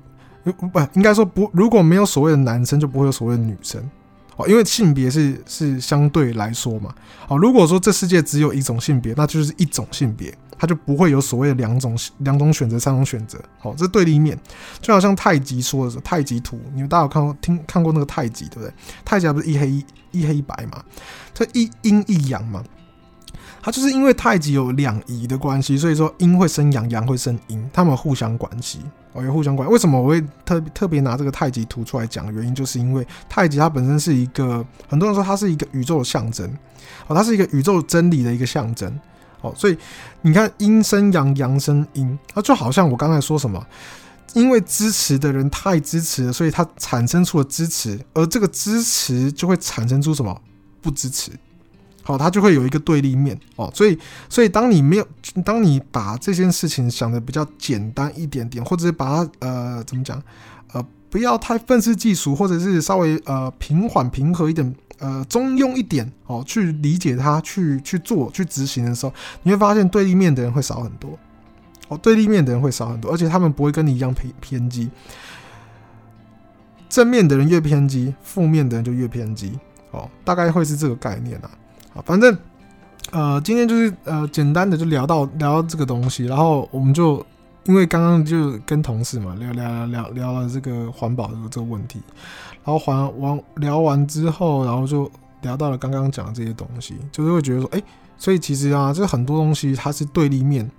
[0.43, 3.81] 不应该说不，如果没有所谓的男生，就不会有所谓的女生。
[4.37, 6.93] 哦，因为性别是是相对来说嘛。
[7.27, 10.33] 哦，如果说这世界只有一种性别，那就是一种性别。
[10.59, 14.35] 它就不会有所谓的两种两种选择、三种选择，好，这对立面，
[14.81, 18.73] 就好像太极说的是太极图，你们大家有看过听看过那个太极对不对？
[19.05, 20.83] 太极不是一黑一一黑一白嘛，
[21.31, 22.63] 这一阴一阳嘛，
[23.67, 28.79] 它就是因为太极有两仪的关系，所以说阴会生阳，阳会生阴，它们互相关系，
[29.11, 29.69] 哦，有互相关。
[29.69, 36.49] 为什么我会特特别拿这个太极图出来讲原因，就是因为太极它本身是一个很多人说它是一个宇宙的象征，
[37.07, 38.89] 哦，它是一个宇宙真理的一个象征。
[39.41, 39.77] 哦，所以
[40.21, 43.61] 你看，阴生阳，阳生阴，它就好像我刚才说什么，
[44.33, 50.41] 因为支持的人太支持了，所以它产生出了支持，而这个支持就会产生出什么
[50.81, 51.33] 不支持，
[52.07, 53.69] 好，它就会有一个对立面哦。
[53.75, 55.05] 所以，所以当你没有，
[55.43, 60.23] 当你把这件事情想的比较简单一点点，或者是把它呃怎么讲，
[60.71, 64.73] 呃不要太愤世嫉俗，或者是稍微呃平缓平和一点。
[64.99, 71.15] 呃，中庸一点哦，去理解它，去去做，去执行的时候，你会发现对立面的人会少很多。
[71.87, 74.89] 哦，对立面的人会少很多，而且他们不会跟你一样偏偏激。
[76.89, 79.59] 正面的人越偏激，负面的人就越偏激。
[79.91, 81.51] 哦，大概会是这个概念啊。
[82.05, 82.37] 反正
[83.11, 87.25] 呃，今天就是呃，简单的就聊到聊到这个东西，然后我们就
[87.63, 92.01] 因为刚刚就跟同事嘛聊聊聊聊了这个环保的这个问题。
[92.65, 95.09] 然后还完聊完之后，然后就
[95.41, 97.81] 聊到了刚刚讲的这些东西，就是会觉得说，哎，
[98.17, 100.69] 所以其实啊，这很多东西它是对立面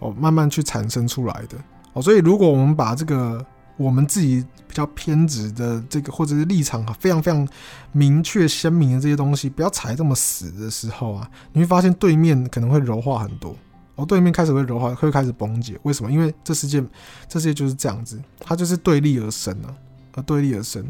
[0.00, 1.56] 哦，慢慢去产生出来的
[1.92, 2.02] 哦。
[2.02, 7.46] 所以如果我们把这个我们自己比较偏执的这个，或者是立场非常非常
[7.92, 13.56] 明确鲜明的这些东西，不要踩这么死的时候啊，你会发现对面可能会柔化很多
[13.94, 15.78] 哦，对面开始会柔化，会开始崩解。
[15.82, 16.10] 为什么？
[16.10, 16.84] 因为这世界，
[17.28, 19.74] 这世界就是这样子，它就是对立而生啊，
[20.14, 20.84] 而对立而生。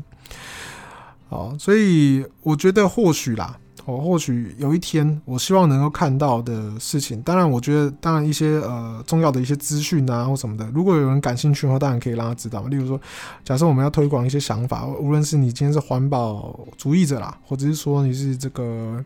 [1.28, 7.22] 好，所以我觉得或许啦，哦，或许有一天，我希望能够看到的事情。
[7.22, 12.64] 当然，我觉得，当然一些呃重要的一些资讯啊或什么的，如果有人感兴趣的话，当然可以让他知道。
[12.64, 13.00] 例如说，
[13.44, 19.04] 假设我们要推广一些想法，无论是你今天是环保主义者啦，或者是说你是这个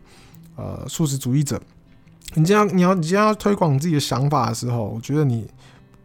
[0.55, 1.61] 呃素食主义者，
[2.33, 5.47] 你今天你要你今天要推广自己的想法的时候，我觉得你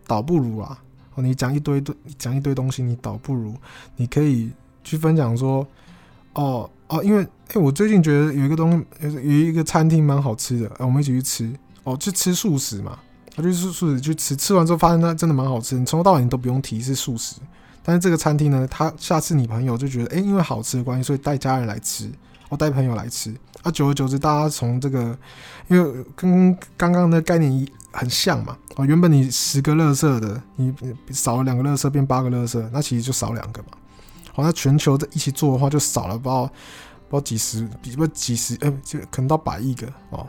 [0.06, 0.78] 倒不如啊，
[1.14, 3.54] 你讲一堆堆讲一堆东西，你倒不如
[3.96, 4.50] 你可以
[4.84, 5.66] 去分享说。
[6.34, 11.52] 哦哦，因为哎、我最近觉得有一个东西，有有一个餐厅蛮好吃的，哎，我们一起去吃。
[11.84, 12.98] 哦，去吃素食嘛，
[13.34, 17.36] 他就素素食去吃，吃完之后发现它真的蛮好吃，你从头到尾你都不用提是素食。
[17.84, 22.10] 但是这个餐厅呢，他下次你朋友就觉得，哎、因为好吃的关系，所以带家人来吃，
[22.48, 23.32] 哦带朋友来吃。
[23.62, 25.16] 啊，久而久之，大家从这个，
[25.68, 28.56] 因为跟刚刚的概念很像嘛。
[28.74, 30.74] 哦，原本你十个垃圾的，你
[31.10, 33.68] 少了两个垃圾变八个垃圾，那其实就少两个嘛。
[34.36, 36.52] 好，那全球在一起做的话，就少了不知道不知
[37.12, 40.26] 道几十，比不几十，哎、欸，就可能到百亿个哦，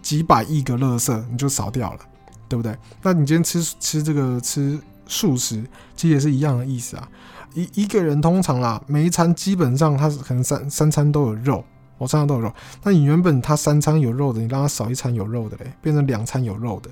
[0.00, 2.00] 几百亿个垃圾你就少掉了，
[2.48, 2.74] 对不对？
[3.02, 5.62] 那你今天吃吃这个吃素食，
[5.94, 7.06] 其实也是一样的意思啊。
[7.52, 11.62] 一一个人通常啦，每一餐基本上他可能三三餐都有肉，
[11.98, 12.50] 我、哦、三餐都有肉。
[12.82, 16.88] 那你原本他三餐有肉的，你让他少一餐有肉的嘞，变成两餐有肉的，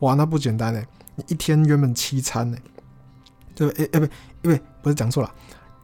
[0.00, 0.86] 哇，那不简单嘞！
[1.16, 2.58] 你一天原本七餐呢，
[3.54, 3.86] 对不对？
[3.86, 4.12] 哎、欸、哎、不，
[4.42, 5.32] 因为不是讲错了。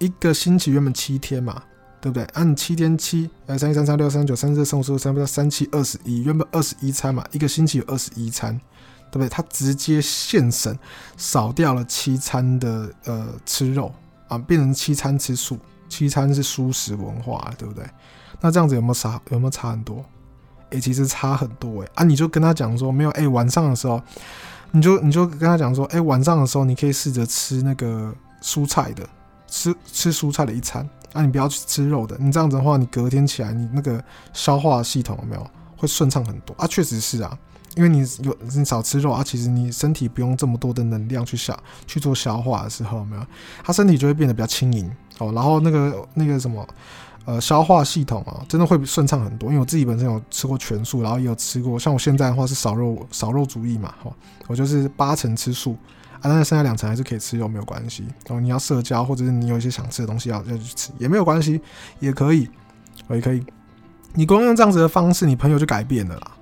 [0.01, 1.63] 一个星期原本七天嘛，
[2.01, 2.25] 对不对？
[2.33, 8.59] 按、七天七，呃，三一三三六三九三四三五四五三八三七二十一，原本二十一餐嘛，一个星期有二十一餐，
[9.11, 9.29] 对不对？
[9.29, 10.77] 他直接现省，
[11.17, 13.93] 少掉了七餐的呃吃肉
[14.29, 15.59] 啊，变成七餐吃素，
[15.89, 17.85] 七餐是素食文化，对不对？
[18.41, 19.21] 那这样子有没有差？
[19.31, 20.05] 有没有差很多？
[20.71, 24.01] 诶、其实差很多诶、啊，你就跟他讲说没有，诶、晚上的时候，
[24.71, 29.07] 你就你就跟他讲说，诶、晚上的时候你可以试着吃那个蔬菜的。
[29.51, 32.17] 吃吃蔬菜的一餐，啊，你不要去吃肉的。
[32.19, 37.37] 你这样子的话，你隔天起来，你那个消化系统有没有会顺畅很多啊，确实是啊，
[37.77, 43.27] 因为你有你少吃肉啊，其实你身体不用这么多的能量去消去做消化的时候，有没有，
[43.63, 46.67] 它身体就会变得比较轻盈哦，然后那个那个什么。
[47.27, 49.51] 呃，消化系统啊，真的会顺畅很多。
[49.51, 54.11] 因为我自己本身有吃过全素，然后也有吃过，像我现在的话是少肉少肉主义嘛，哈，
[54.49, 55.77] 我就是八成吃素
[56.21, 58.05] 啊，但是剩下两层还是可以吃肉，没有关系。
[58.27, 61.61] 然后你要社交，或者是你有一些想吃的东西要要去吃，也没有关系，
[61.99, 62.49] 也可以，
[63.09, 63.45] 也可以。
[64.15, 66.33] 你光用这样子的方式，你朋友就改变了啦。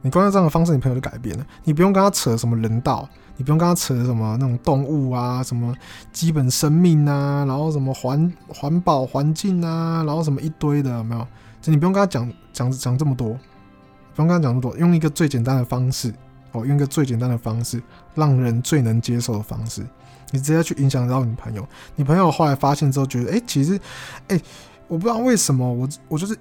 [0.00, 3.08] 你光用这样的方式，你朋友就改变了，你不用跟他扯什么人道。
[3.38, 5.74] 你不用跟他扯什么那种动物啊，什么
[6.12, 11.26] 基本生命啊，然后什么环环保环境啊，然后什么一堆的，有没有？
[11.60, 13.30] 就你不用跟他讲讲讲这么多，
[14.14, 16.12] 不用跟他讲这么多，用一个最简单的方式
[16.52, 17.82] 哦，用一个最简单的方式，
[18.14, 19.84] 让人最能接受的方式，
[20.30, 21.66] 你直接去影响到你朋友。
[21.96, 23.78] 你朋友后来发现之后，觉得哎、其实
[24.28, 24.40] 哎、
[24.88, 26.36] 我不知道为什么我我就是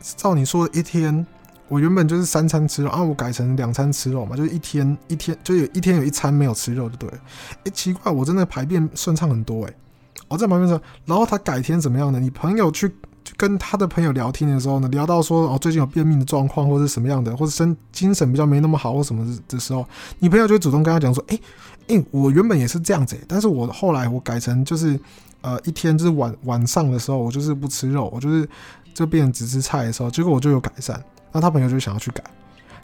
[0.00, 1.26] 照你说的一天。
[1.68, 7.18] 我原本就是三餐吃肉啊，我改成两餐吃肉嘛，就是一天一天就有一天有一餐没有吃肉就对了。
[7.64, 9.74] 哎、奇怪，我真的排便顺畅很多哎、
[10.28, 12.20] 我在旁边说，然后他改天怎么样呢？
[12.20, 12.94] 你朋友去
[13.36, 19.86] 跟他的朋友聊天的时候呢，聊到说哦最近有便秘的状况或者什么样的，或者身精神比较没那么好或什么的时候，
[20.18, 21.38] 你朋友就会主动跟他讲说，哎、
[21.88, 24.98] 欸、哎、我原本也是这样子、但是我后来我改成就是
[25.42, 28.48] 呃一天就是晚晚上的时候，我就是不吃肉，我就是
[28.94, 31.02] 就变只吃菜的时候，结果我就有改善。
[31.32, 32.24] 那他朋友就想要去改，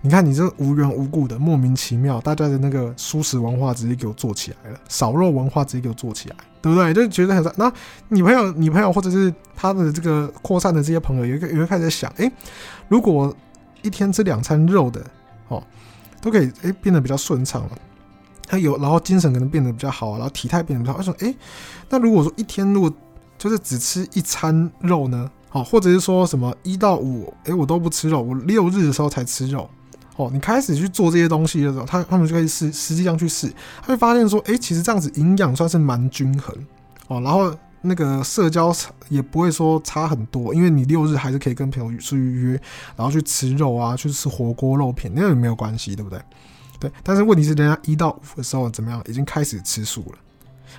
[0.05, 6.93] 你看你这无缘无故的莫名其妙，大家的那个素食文化直接给我做起来了，少肉文化直接给我做起来，对不对？
[6.93, 7.73] 就觉得很那
[8.09, 12.31] 你朋友、你朋友或者是他的这个扩散的这些朋友，有一个有一开始想，哎、
[12.89, 13.33] 如果
[13.83, 15.01] 一天吃两餐肉的，
[15.47, 15.63] 哦，
[16.21, 17.71] 都可以哎、变得比较顺畅了，
[18.49, 20.99] 他有然后精神可能变得比较好，然后体态变得比较好。
[20.99, 21.33] 他说，哎、
[21.89, 22.93] 那如果说一天如果
[23.39, 25.31] 就是只吃一餐肉呢？
[25.49, 29.71] 好，或者是说什么一到五，诶，我都不吃肉，我六日的时候才吃肉。
[30.31, 36.55] 你开始去做这些东西的时候，他他们就可以试，实际上去试，他会发现说，诶，其实这样子营养算是蛮均衡。
[37.09, 38.75] 哦，然后那个社交
[39.09, 42.51] 也不会说差很多，因为你六日还是可以跟朋友出去约，
[42.97, 46.21] 然后去吃肉啊，去吃火锅肉片，那个也没有关系，对不对？
[46.79, 46.91] 对。
[47.03, 50.19] 但是问题是，人家一到五的时候怎么样，已经开始吃素了。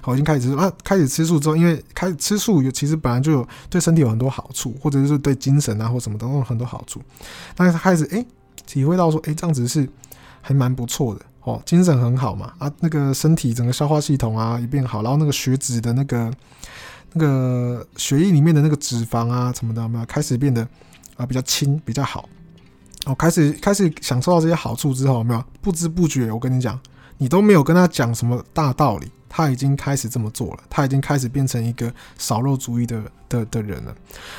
[0.01, 0.55] 好，已经开始吃素。
[0.55, 7.01] 那开始吃素之后，因为开始吃素有其实本来就有对身体有很多好处，或者是对精神啊或什么都有很多好处。
[7.55, 8.25] 但是他开始哎、
[8.65, 9.87] 体会到说，哎、这样子是
[10.41, 16.31] 还蛮不错的哦，精神很好嘛啊，那个身体整个消化系统啊也变好，然后那个血脂的那个
[17.13, 20.67] 那个血液里面的那个脂肪啊什么的，有没有开始变得
[21.17, 22.27] 啊比较轻比较好。
[23.05, 26.79] 哦，开始开始享受到这些好处之后，有没有不知不觉我跟你讲，
[27.17, 29.11] 你都没有跟他讲什么大道理。
[29.35, 33.95] 他已经开始这么做了，他已经开始变成一个少肉主义的的的人了。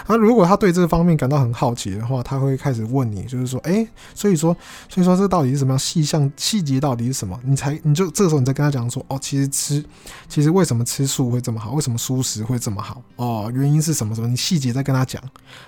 [0.06, 4.56] 那如果他对这方面感到很好奇的话，他会开始问你，就是说，哎，所以说，
[4.88, 5.78] 所以说这到底是什么样？
[5.80, 7.36] 细项细节到底是什么？
[7.42, 9.84] 你才你就这个时候你再跟他讲说，哦，其实吃，
[10.28, 11.72] 其实为什么吃素会这么好？
[11.72, 13.02] 为什么素食会这么好？
[13.16, 14.28] 哦，原因是什么什么？
[14.28, 15.20] 你细节再跟他讲，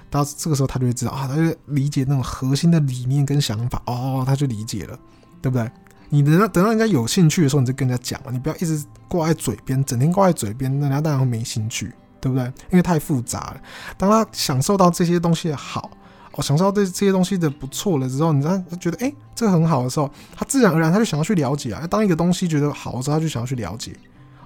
[0.09, 4.97] 到这个时候他就会知道啊，他就理解那种核心的理念跟想法，哦，他就理解了，
[5.43, 5.69] 对不对？
[6.09, 8.31] 你等到等到人家有兴趣的时候，你就跟人家讲了。
[8.31, 12.45] 你不要一直挂在嘴边，整天挂在嘴边，那人家当然会没兴趣，对不对？
[12.71, 13.61] 因为太复杂了。
[13.99, 15.91] 当他享受到这些东西的好，
[16.33, 21.87] 哦，享受到这这些东西的不错了之后，你让他觉得哎、这个很好的时候，他自然而然他就想要去了解啊。
[21.87, 23.93] 当一个东西觉得好的时候，他就想要去了解，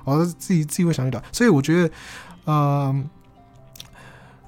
[0.05, 1.27] 哦，自己自己会想去了解。
[1.33, 1.91] 所以我觉得，
[2.47, 3.09] 嗯、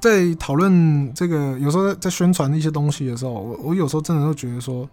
[0.00, 4.88] 在讨论这个有时候在宣传一些东西的时候，我我有时候真的会觉得说。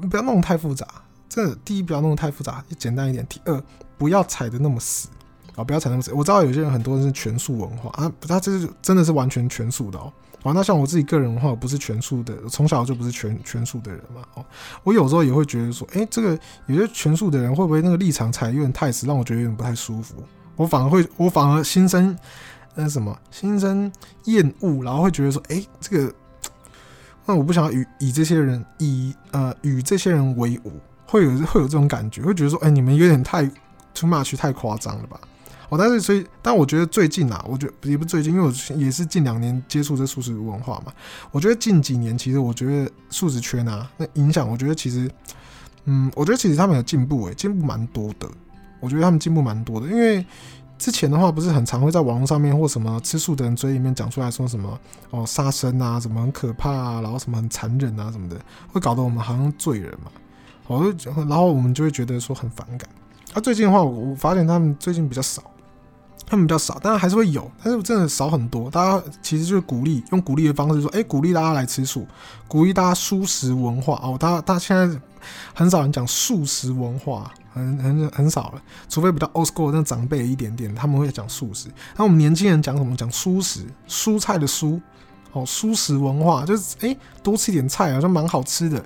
[0.00, 0.86] 不要弄太复杂，
[1.28, 3.26] 这第一不要弄得太复杂，简单一点。
[3.28, 3.62] 第二，
[3.98, 5.08] 不要踩得那么死
[5.54, 6.12] 啊，不要踩那么死。
[6.12, 10.12] 我知道有些人很多人是全素文化啊，他这是真的是完全全素的哦。
[10.42, 14.22] 啊，那像我自己个人的话，我不是全素的，从小就不是全全素的人嘛。
[14.34, 14.44] 哦，
[14.82, 20.16] 我有时候也会觉得说，哎，这个有些全素的人会不会那个立场踩有点太死，让我觉得有点不太舒服。
[20.56, 22.16] 我反而会，我反而心生
[22.74, 23.90] 那什么，心生
[24.24, 26.12] 厌恶，然后会觉得说，哎，这个。
[27.24, 30.72] 那我不想要与以这些人以呃与这些人为伍，
[31.06, 33.44] 会有会有这种感觉，会觉得说，哎、你们有点太
[33.94, 35.20] too much 太夸张了吧？
[35.68, 40.92] 哦，但是所以，但我觉得最近啊，我觉得也不最近，因为我也是近两年接触这素食文化嘛。
[41.30, 45.10] 我觉得近几年其实我觉得素食圈啊，那影响，我觉得其实，
[45.84, 48.28] 嗯，我觉得其实他们有进步、欸，诶，进步蛮多的。
[48.80, 50.24] 我觉得他们进步蛮多的，因为。
[50.82, 54.76] 之前的话不是很常会在网络上面或什么吃素的人嘴里面讲出来说什么
[55.10, 58.36] 哦杀生啊什么很可怕啊，然后什么很残忍啊什么的，
[58.72, 60.10] 会搞得我们好像罪人嘛，
[60.66, 60.94] 我哦，
[61.28, 62.90] 然后我们就会觉得说很反感。
[63.32, 65.40] 啊，最近的话我，我发现他们最近比较少，
[66.32, 68.70] 他们比较少，当然还是会有，但是真的少很多。
[68.70, 72.06] 大家其实就是鼓励，用鼓励的方式说，哎、鼓励大家来吃素，
[72.48, 74.16] 鼓励大家素食文化哦。
[74.18, 74.98] 大家大家现在
[75.52, 81.68] 很少人讲素食文化，很很很少了，除非比较 old school 那长辈一点点，他们会讲素食。
[81.98, 82.96] 那我们年轻人讲什么？
[82.96, 84.80] 讲蔬食，蔬菜的蔬
[85.32, 88.82] 哦，蔬食文化就是哎、多吃一点菜好像蛮好吃的。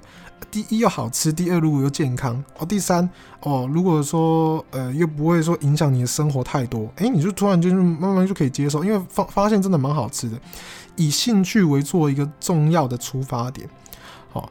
[0.50, 3.08] 第一又好吃，第二如果又健康哦，第三
[3.40, 10.38] 哦，如果说呃又不会说影响你的生活太多，哎，你就突然就慢慢就可以接受，因为发发现真的蛮好吃的，
[10.96, 13.68] 以兴趣为做一个重要的出发点。
[14.30, 14.50] 好、哦，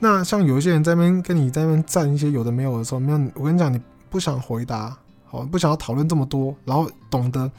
[0.00, 3.80] 那像有一些人在那边跟你在那边赞一些有的没有的时候，没有，我跟你讲，你
[4.10, 7.50] 不想回答，好、哦，不想要讨论这么多，然后懂得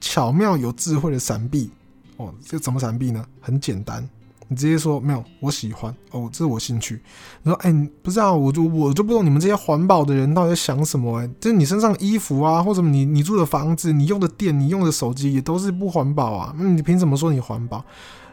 [0.00, 1.70] 巧妙有智慧的闪避，
[2.16, 3.24] 哦，这怎么闪避呢？
[3.40, 4.08] 很简单。
[4.48, 7.00] 你直接说没有，我喜欢哦，这是我兴趣。
[7.42, 16.54] 你说，哎、欸，不知道，我就我就不懂你们这些环保的人到底在想什么、哎，就是你身上衣服啊，或者你你住的房子，你用的电，你用的手机，也都是不环保啊。
[16.58, 17.84] 那你凭什么说你环保？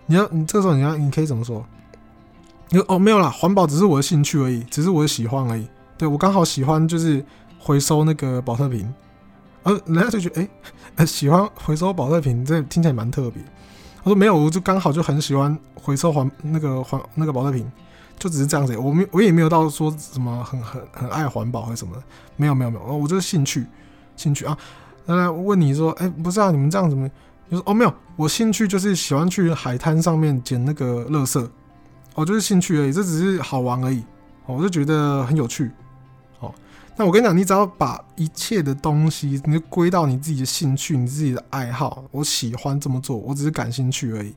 [0.05, 1.65] 你要你这时候你要你可以怎么说？
[2.69, 5.67] 你说哦，没有啦，环保只是我的兴趣而已，只是我的喜欢而已。
[5.97, 7.23] 对，我刚好喜欢就是
[7.59, 8.91] 回收那个保特瓶，
[9.63, 10.47] 而人家就觉得
[10.95, 13.43] 哎、 喜欢回收保特瓶，这听起来蛮特别。
[14.05, 17.65] 我说没有，我就刚好就很喜欢回收环那个环那个保特瓶，
[18.19, 18.77] 就只是这样子。
[18.77, 22.03] 我没我也没有到说什么很很很爱环保或者什么的，
[22.35, 23.65] 没有没有没有，我就是兴趣
[24.15, 24.55] 兴趣啊。
[25.07, 27.09] 来问你说，哎、不是啊，你们这样怎么？
[27.49, 31.43] 你说哦没有，我兴趣就是喜欢去海滩上面捡那个垃圾，
[32.13, 34.03] 哦就是兴趣而已，这只是好玩而已，
[34.45, 35.71] 我就觉得很有趣。
[36.97, 42.03] 那我跟你讲，你只要把一切的东西，你就归到你自己的兴趣、你自己的爱好。
[42.11, 44.33] 我喜欢这么做，我只是感兴趣而已。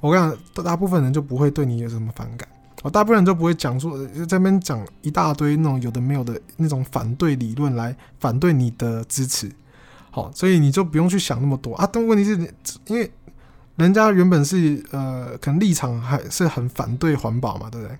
[0.00, 2.48] 我跟你讲，大部分人就不会对你有什么反感。
[2.82, 9.50] 我大部分人就不会讲说，在那边讲一大堆那种有的没有的那种反对理论来反对你的支持。
[10.10, 11.86] 好，所以你就不用去想那么多啊。
[11.92, 12.36] 但问题是，
[12.86, 13.10] 因为
[13.76, 17.98] 人家原本是呃，可能立场还是很反对环保嘛，对不对？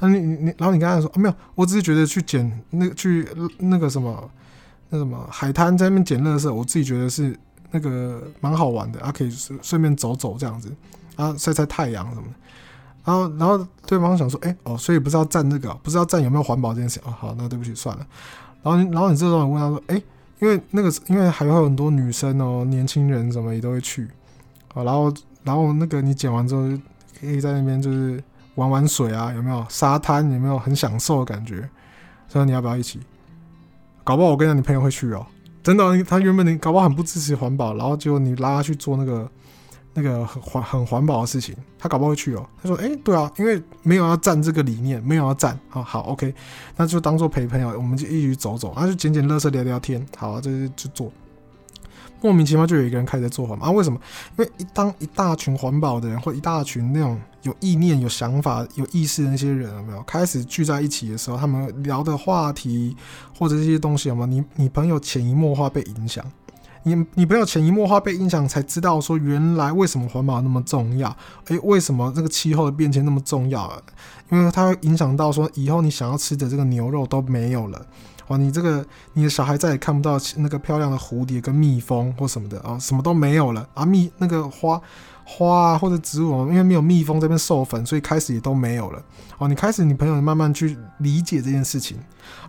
[0.00, 3.28] 啊，你你然后你刚才说啊，没有，我只是觉得去捡那去
[3.58, 4.30] 那个什么
[4.88, 7.38] 那什么海滩在那边捡垃圾，我自己觉得是
[7.70, 10.74] 那个蛮好玩的啊，可以顺顺便走走这样子
[11.16, 12.34] 啊，晒晒太阳什么的。
[13.04, 18.06] 然后然后对方想说，哎、哦，所以不是要站这个，不是要站有没有环保这件事哦，好，那对不起，算了。
[18.62, 20.02] 然后然后你这时候问他说，哎、
[20.38, 24.08] 因为那个因为还有很多女生哦，年轻人什么也都会去
[24.74, 25.12] 啊，然后
[25.44, 26.62] 然后那个你捡完之后
[27.20, 28.22] 可以在那边就是。
[28.60, 30.30] 玩玩水啊，有没有沙滩？
[30.30, 31.66] 有没有很享受的感觉？
[32.28, 33.00] 所以你要不要一起？
[34.04, 35.26] 搞不好我跟你讲，你朋友会去哦。
[35.62, 39.30] 真的，他原本你搞不好很不支持环保，然后结果你拉他去做那个
[39.94, 42.46] 那个很环很环保的事情，他搞不好会去哦。
[42.62, 45.58] 他说：“哎，对啊，因为没有要占这个理念，没有要占。
[45.70, 46.34] 好好，OK，
[46.76, 50.04] 那就当做陪朋友，我们就一起走走，那就捡捡垃圾，聊聊天。
[50.16, 51.10] 好啊，这就就做。”
[52.22, 53.70] 莫名其妙就有一个人开始在做环保啊？
[53.70, 53.98] 为什么？
[54.36, 62.96] 因为一当一大群环保的人，或一大群那种有意念、有想法、有意识的那些人，有没有开始聚在一起的时候，他们聊的话题
[63.38, 64.26] 或者这些东西，有没有？
[64.26, 66.24] 你你朋友潜移默化被影响，
[66.82, 71.16] 你你朋友潜移默化被影响，才知道说原来为什么环保那么重要？
[71.46, 73.62] 诶、为什么这个气候的变迁那么重要？
[73.62, 73.82] 啊
[74.30, 77.84] 因为它会影响到说以后你想要吃的这个牛肉都没有了。
[78.28, 84.80] 哦，你这个你的小孩再也看不到那个漂亮的蝴蝶跟蜜蜂或什么的啊、什么都没有了啊，蜜那个花
[85.32, 89.00] 花啊或者植物，因为没有蜜蜂这边授粉，所以开始也都没有了。
[89.38, 91.96] 哦，你开始你朋友慢慢去理解这件事情，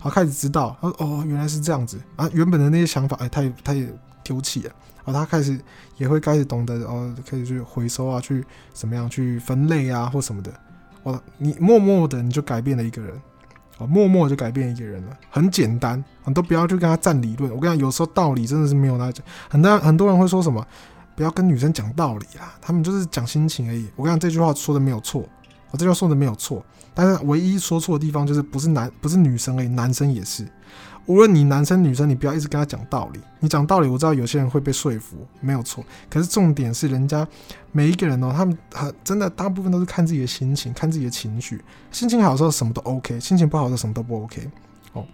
[0.02, 3.88] 啊，开始知道，哦，原来是这样子啊，原本的那些想法，哎，他也他也
[4.24, 4.70] 丢弃了
[5.04, 5.58] 啊，他开始
[5.96, 10.52] 也会开始懂得哦，可以去回收啊，去怎么样去分类啊或什么的，
[11.04, 13.14] 哦，你默默的你就改变了一个人。
[13.78, 17.50] 哦默默就改变一个人了，很简单，你都不要去跟他战理论。
[17.50, 19.24] 我跟你讲，有时候道理真的是没有那讲。
[19.48, 20.64] 很多很多人会说什么，
[21.22, 23.88] 不要跟女生讲道理啦，他们就是讲心情而已。
[23.94, 25.20] 我跟你讲，这句话说的没有错，
[25.70, 30.44] 我这句话说的没有错，但是唯一说错的地方就是不是男不是女生而已，男生也是。
[31.06, 33.20] 无论你男生女生，你不要一直跟他讲道理。
[33.38, 35.84] 你讲道理，我知道有些人会被说服，没有错。
[36.10, 37.24] 可是重点是，人家
[37.70, 41.62] 每一个人哦，他们很真的，大部分都是看自己的心情，看自己的情绪。
[41.92, 44.50] 心情好的时候什么都 OK，心情不好的时候什么都不 OK。
[44.94, 45.06] 哦，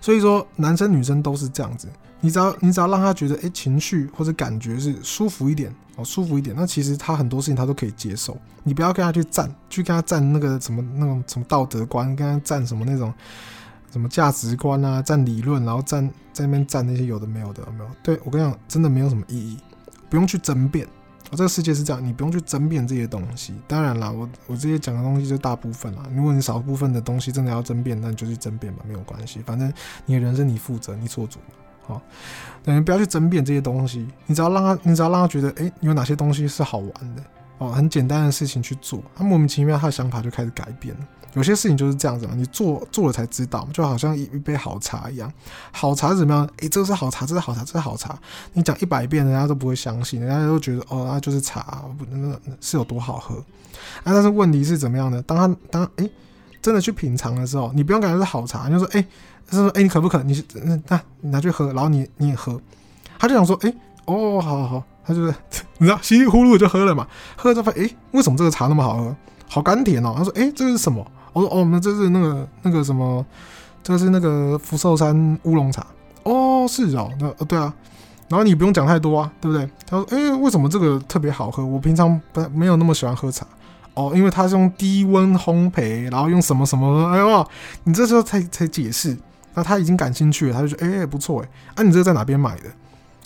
[0.00, 1.86] 所以说男生女生都是这样子。
[2.26, 8.36] 你只要你只要让他觉得，诶，情绪或者感觉是舒服一点哦，舒服一点，那其实他很多事情他都可以接受。
[8.64, 13.14] 你不要跟他去战，去跟他战那个什么那种什么道德观，跟他战什么那种。
[13.92, 17.90] 什么价值观啊，站理论，然后站在那边站那些有的没有的，有没有？
[18.02, 19.56] 对，我跟你讲，真的没有什么意义，
[20.10, 20.86] 不用去争辩。
[21.30, 23.54] 我这个世界是这样，你不用去争辩这些东西。
[23.66, 26.02] 当然啦，我我这些讲的东西就大部分啦。
[26.14, 29.40] 如果你少部分的东西真的要争辩，那你就去争辩吧，没有关系。
[29.46, 29.72] 反正
[30.04, 31.38] 你的人生你负责，你做主。
[31.86, 32.00] 好，
[32.64, 37.22] 等于不要去争辩这些东西，你只要让他，你只要让他觉得，哎，有哪些东西是好玩的，
[37.58, 41.00] 哦，很简单的事情去做，他莫名其妙他的想法就开始改变了。
[41.34, 45.30] 有些事情就是这样子嘛，你做做了才知道，就好像一一杯好茶一样，
[45.70, 46.48] 好茶是怎么样？
[46.60, 48.18] 诶，这个是好茶，这是好茶，这是好茶。
[48.54, 53.34] 你讲一百遍，人家都不会相信，人家都觉得哦，那就是茶，不，那是有多好喝。
[53.36, 55.22] 啊，但是问题是怎么样呢？
[55.26, 56.10] 当他当诶
[56.62, 59.06] 真的去品尝的时候，你不用感觉是好茶，你就说诶，
[59.48, 60.22] 他说诶，你渴不渴？
[60.22, 62.60] 你那那你拿去喝，然后你你也喝，
[63.18, 63.74] 他就想说诶，
[64.06, 65.34] 哦，好好好，他就是
[65.78, 69.16] 你知道稀里糊涂就喝了嘛，喝了之后发现诶，为什么这个茶那么好喝？
[69.48, 70.14] 好甘甜哦。
[70.16, 71.06] 他说诶，这个是什么？
[71.32, 73.24] 我说哦，那这是那个那个什么，
[73.82, 75.86] 这个是那个福寿山乌龙茶
[76.24, 77.72] 哦，是哦，那呃对啊，
[78.28, 79.68] 然后你不用讲太多啊，对不对？
[79.88, 81.64] 他说，哎，为什么这个特别好喝？
[81.64, 83.46] 我平常不没有那么喜欢喝茶
[83.94, 87.46] 哦，因为它是用低温烘焙，然后用什么什么，哎呦，
[87.84, 89.16] 你这时候才才解释，
[89.56, 92.64] 那他已经感兴趣了，他就觉得哎不错哎，啊你这个在哪边买的？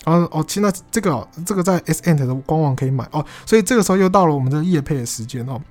[0.03, 5.61] 然后哦，其实那这个这个在 SNT 的官网可以买哦，所以这个时候又到了我们的业配的时间哦。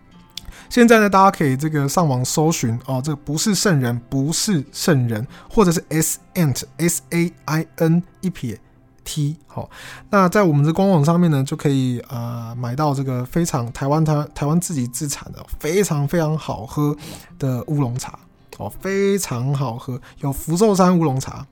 [0.69, 8.61] 现在呢，大家可以这个上网搜寻哦，这个不是圣人，不是圣人，或者是 SCENT S A I N 一撇
[9.03, 9.69] T 好，
[10.11, 16.97] 那在我们的官网上面呢，就可以呃买到这个非常台湾台台湾自己自产的非常非常好喝
[17.37, 18.17] 的乌龙茶
[18.61, 21.47] 哦，非常好喝，有福寿山乌龙茶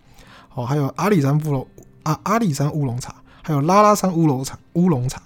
[0.55, 1.67] 哦，还有阿里山乌龙
[2.03, 5.23] 啊阿里山乌龙茶，还有拉拉山乌龙茶乌龙茶。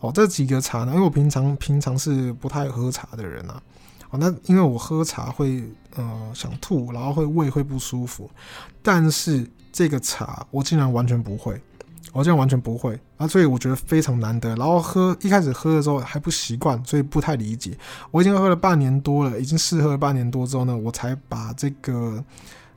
[0.00, 3.62] 哦，这几个茶呢，因为我平常平常是不太喝茶的人啊。
[4.10, 5.64] 哦，那因为我喝茶会
[5.94, 8.30] 呃想吐，然后会胃会不舒服。
[8.82, 11.60] 但是这个茶我竟然完全不会，
[12.12, 14.48] 我这样完全不会啊，所以我觉得非常难得。
[14.56, 17.76] 然后喝一开始喝的时候还不习惯，所以不太理解。
[18.10, 22.24] 我已经喝了半年多了，已经试喝了半年多之后呢，我才把这个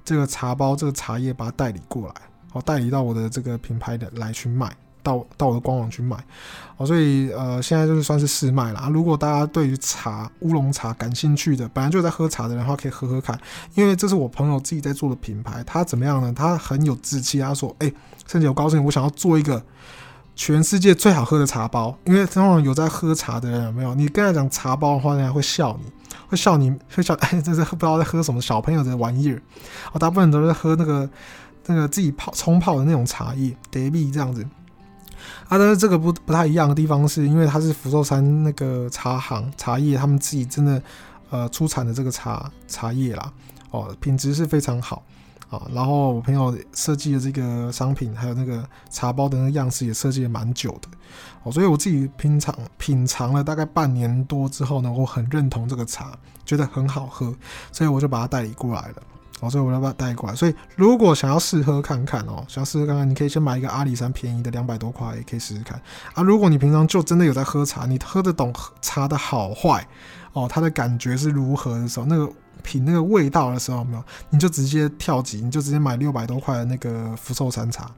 [0.03, 2.13] 这个茶包这个茶叶把它代理过来，
[2.53, 4.75] 哦，代理到我的这个品牌的来去卖。
[5.01, 6.17] 到到我的官网去买，
[6.77, 8.89] 哦，所以呃，现在就是算是试卖了啊。
[8.89, 13.39] 如果大家对于茶乌龙茶感兴趣的，本来就在喝茶的人的话，可以喝喝看，
[13.75, 15.63] 因为这是我朋友自己在做的品牌。
[15.65, 16.33] 他怎么样呢？
[16.35, 17.93] 他很有志气，他说：“哎、欸，
[18.27, 19.63] 圣杰，我告诉你，我想要做一个
[20.35, 21.97] 全世界最好喝的茶包。
[22.05, 23.95] 因为通常有在喝茶的人有没有？
[23.95, 25.91] 你跟他讲茶包的话，人家会笑你，
[26.27, 29.41] 会笑你，会笑，哎， 这是不知道在喝什么小朋友的玩意儿。
[29.93, 31.09] 哦，大部分都是喝那个
[31.65, 34.45] 那个自己泡冲泡的那种茶叶，德碧这样子。”
[35.49, 40.79] 啊，但是这个不不太一样的地方，是因为它是福寿山那个茶行茶叶，他们自己真的
[41.31, 43.33] 呃出产的这个茶茶叶啦，
[43.71, 45.03] 哦，品质是非常好
[45.49, 45.67] 啊。
[45.73, 50.87] 然后我朋友设计的这个商品，还有那个茶包的那个样式也设计了蛮久的，
[51.41, 56.11] 哦，所以我自己品尝品尝了大概半年多之后呢，我很认同这个茶，
[56.45, 57.33] 觉得很好喝，
[57.71, 58.95] 所以我就把它代理过来了。
[59.41, 60.35] 哦，所以我要把它带过来。
[60.35, 65.81] 所以如果想要试喝看看哦，想要试喝看看，你可以先买一个阿里山便宜的两百多块，也可以试试看
[66.13, 66.23] 啊。
[66.23, 69.87] 如果你平常就真的有在喝茶，你喝得懂茶的好坏
[70.33, 72.31] 哦，它的感觉是如何的时候，那个
[72.63, 77.89] 品那个味道的时候，没有，你就直接跳级，你就直接买六百多块的那个福寿山茶。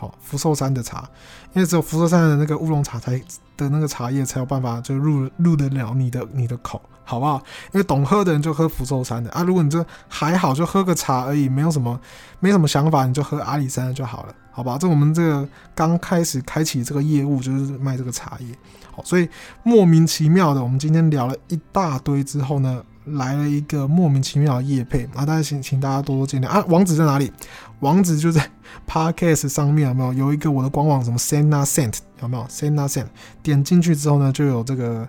[0.00, 1.06] 好，福寿山的茶，
[1.52, 3.18] 因为只有福寿山的那个乌龙茶才
[3.54, 7.36] 的那个茶叶才有办法就入入得了你的你的口，好不好？
[7.74, 12.00] 因为懂喝的人就喝福寿山的啊，如果你这还好就喝个茶而已，没有什么
[12.38, 14.78] 没什么想法，你就喝阿里山的就好了，好吧？
[14.80, 18.56] 这我们这个刚开始开启这个业务就是卖这个茶叶，
[18.90, 19.28] 好，所以
[19.62, 27.32] 莫名其妙的，我们今天聊了一大堆之后呢，来了一个莫名其妙的夜配啊，大家请请大家多多见谅啊，网址在哪里？
[27.80, 28.48] 网址就在
[28.86, 30.12] Podcast 上面有没有？
[30.12, 33.06] 有一个我的官网，什么 Senna Scent 有没有？Senna Scent
[33.42, 35.08] 点进去之后呢，就有这个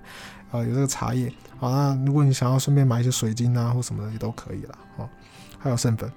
[0.51, 1.31] 呃有这个茶叶。
[1.59, 4.75] 好，那如果你想要顺便买一些水晶啊或什么的也都可以了。
[4.97, 5.09] 哦，
[5.59, 6.11] 还有圣粉。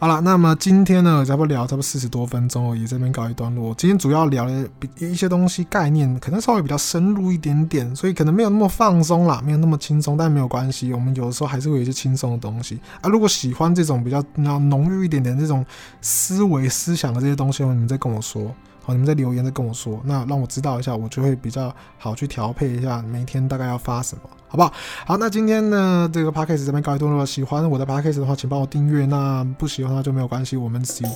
[0.00, 3.74] 好了，那么今天呢，差不多聊差不多四十多分钟哦，也这边告一段落。
[3.74, 13.10] 今天主要聊的比一些东西概念，可能稍微比较深入一点点，所以可能没有那么放松啦，没有那么轻松，但没有关系，我们有的时候还是会有一些轻松的东西啊。
[13.10, 15.66] 如果喜欢这种比较要浓郁一点点这种
[16.00, 18.54] 思维思想的这些东西的话，你们再跟我说。
[18.88, 24.72] 好，你们在留言在跟我说，那让我知道一下，我就会比较好去调配一下每天大概要发什么，好不好？
[25.04, 27.26] 好，那今天呢，这个 podcast 这边告一段落。
[27.26, 29.04] 喜欢我的 podcast 的话，请帮我订阅。
[29.04, 31.06] 那不喜欢的话就没有关系，我们 see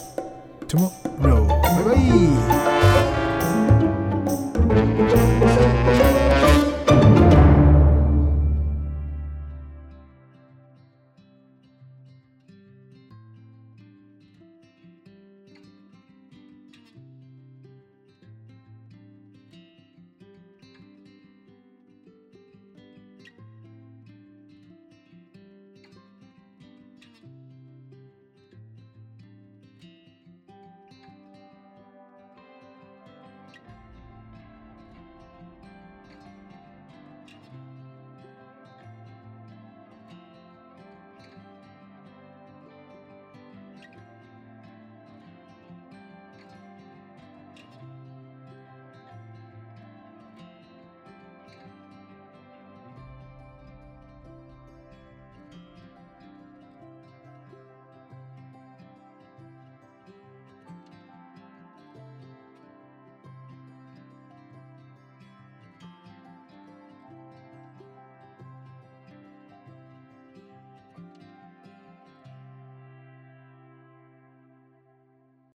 [0.68, 2.71] tomorrow，拜拜。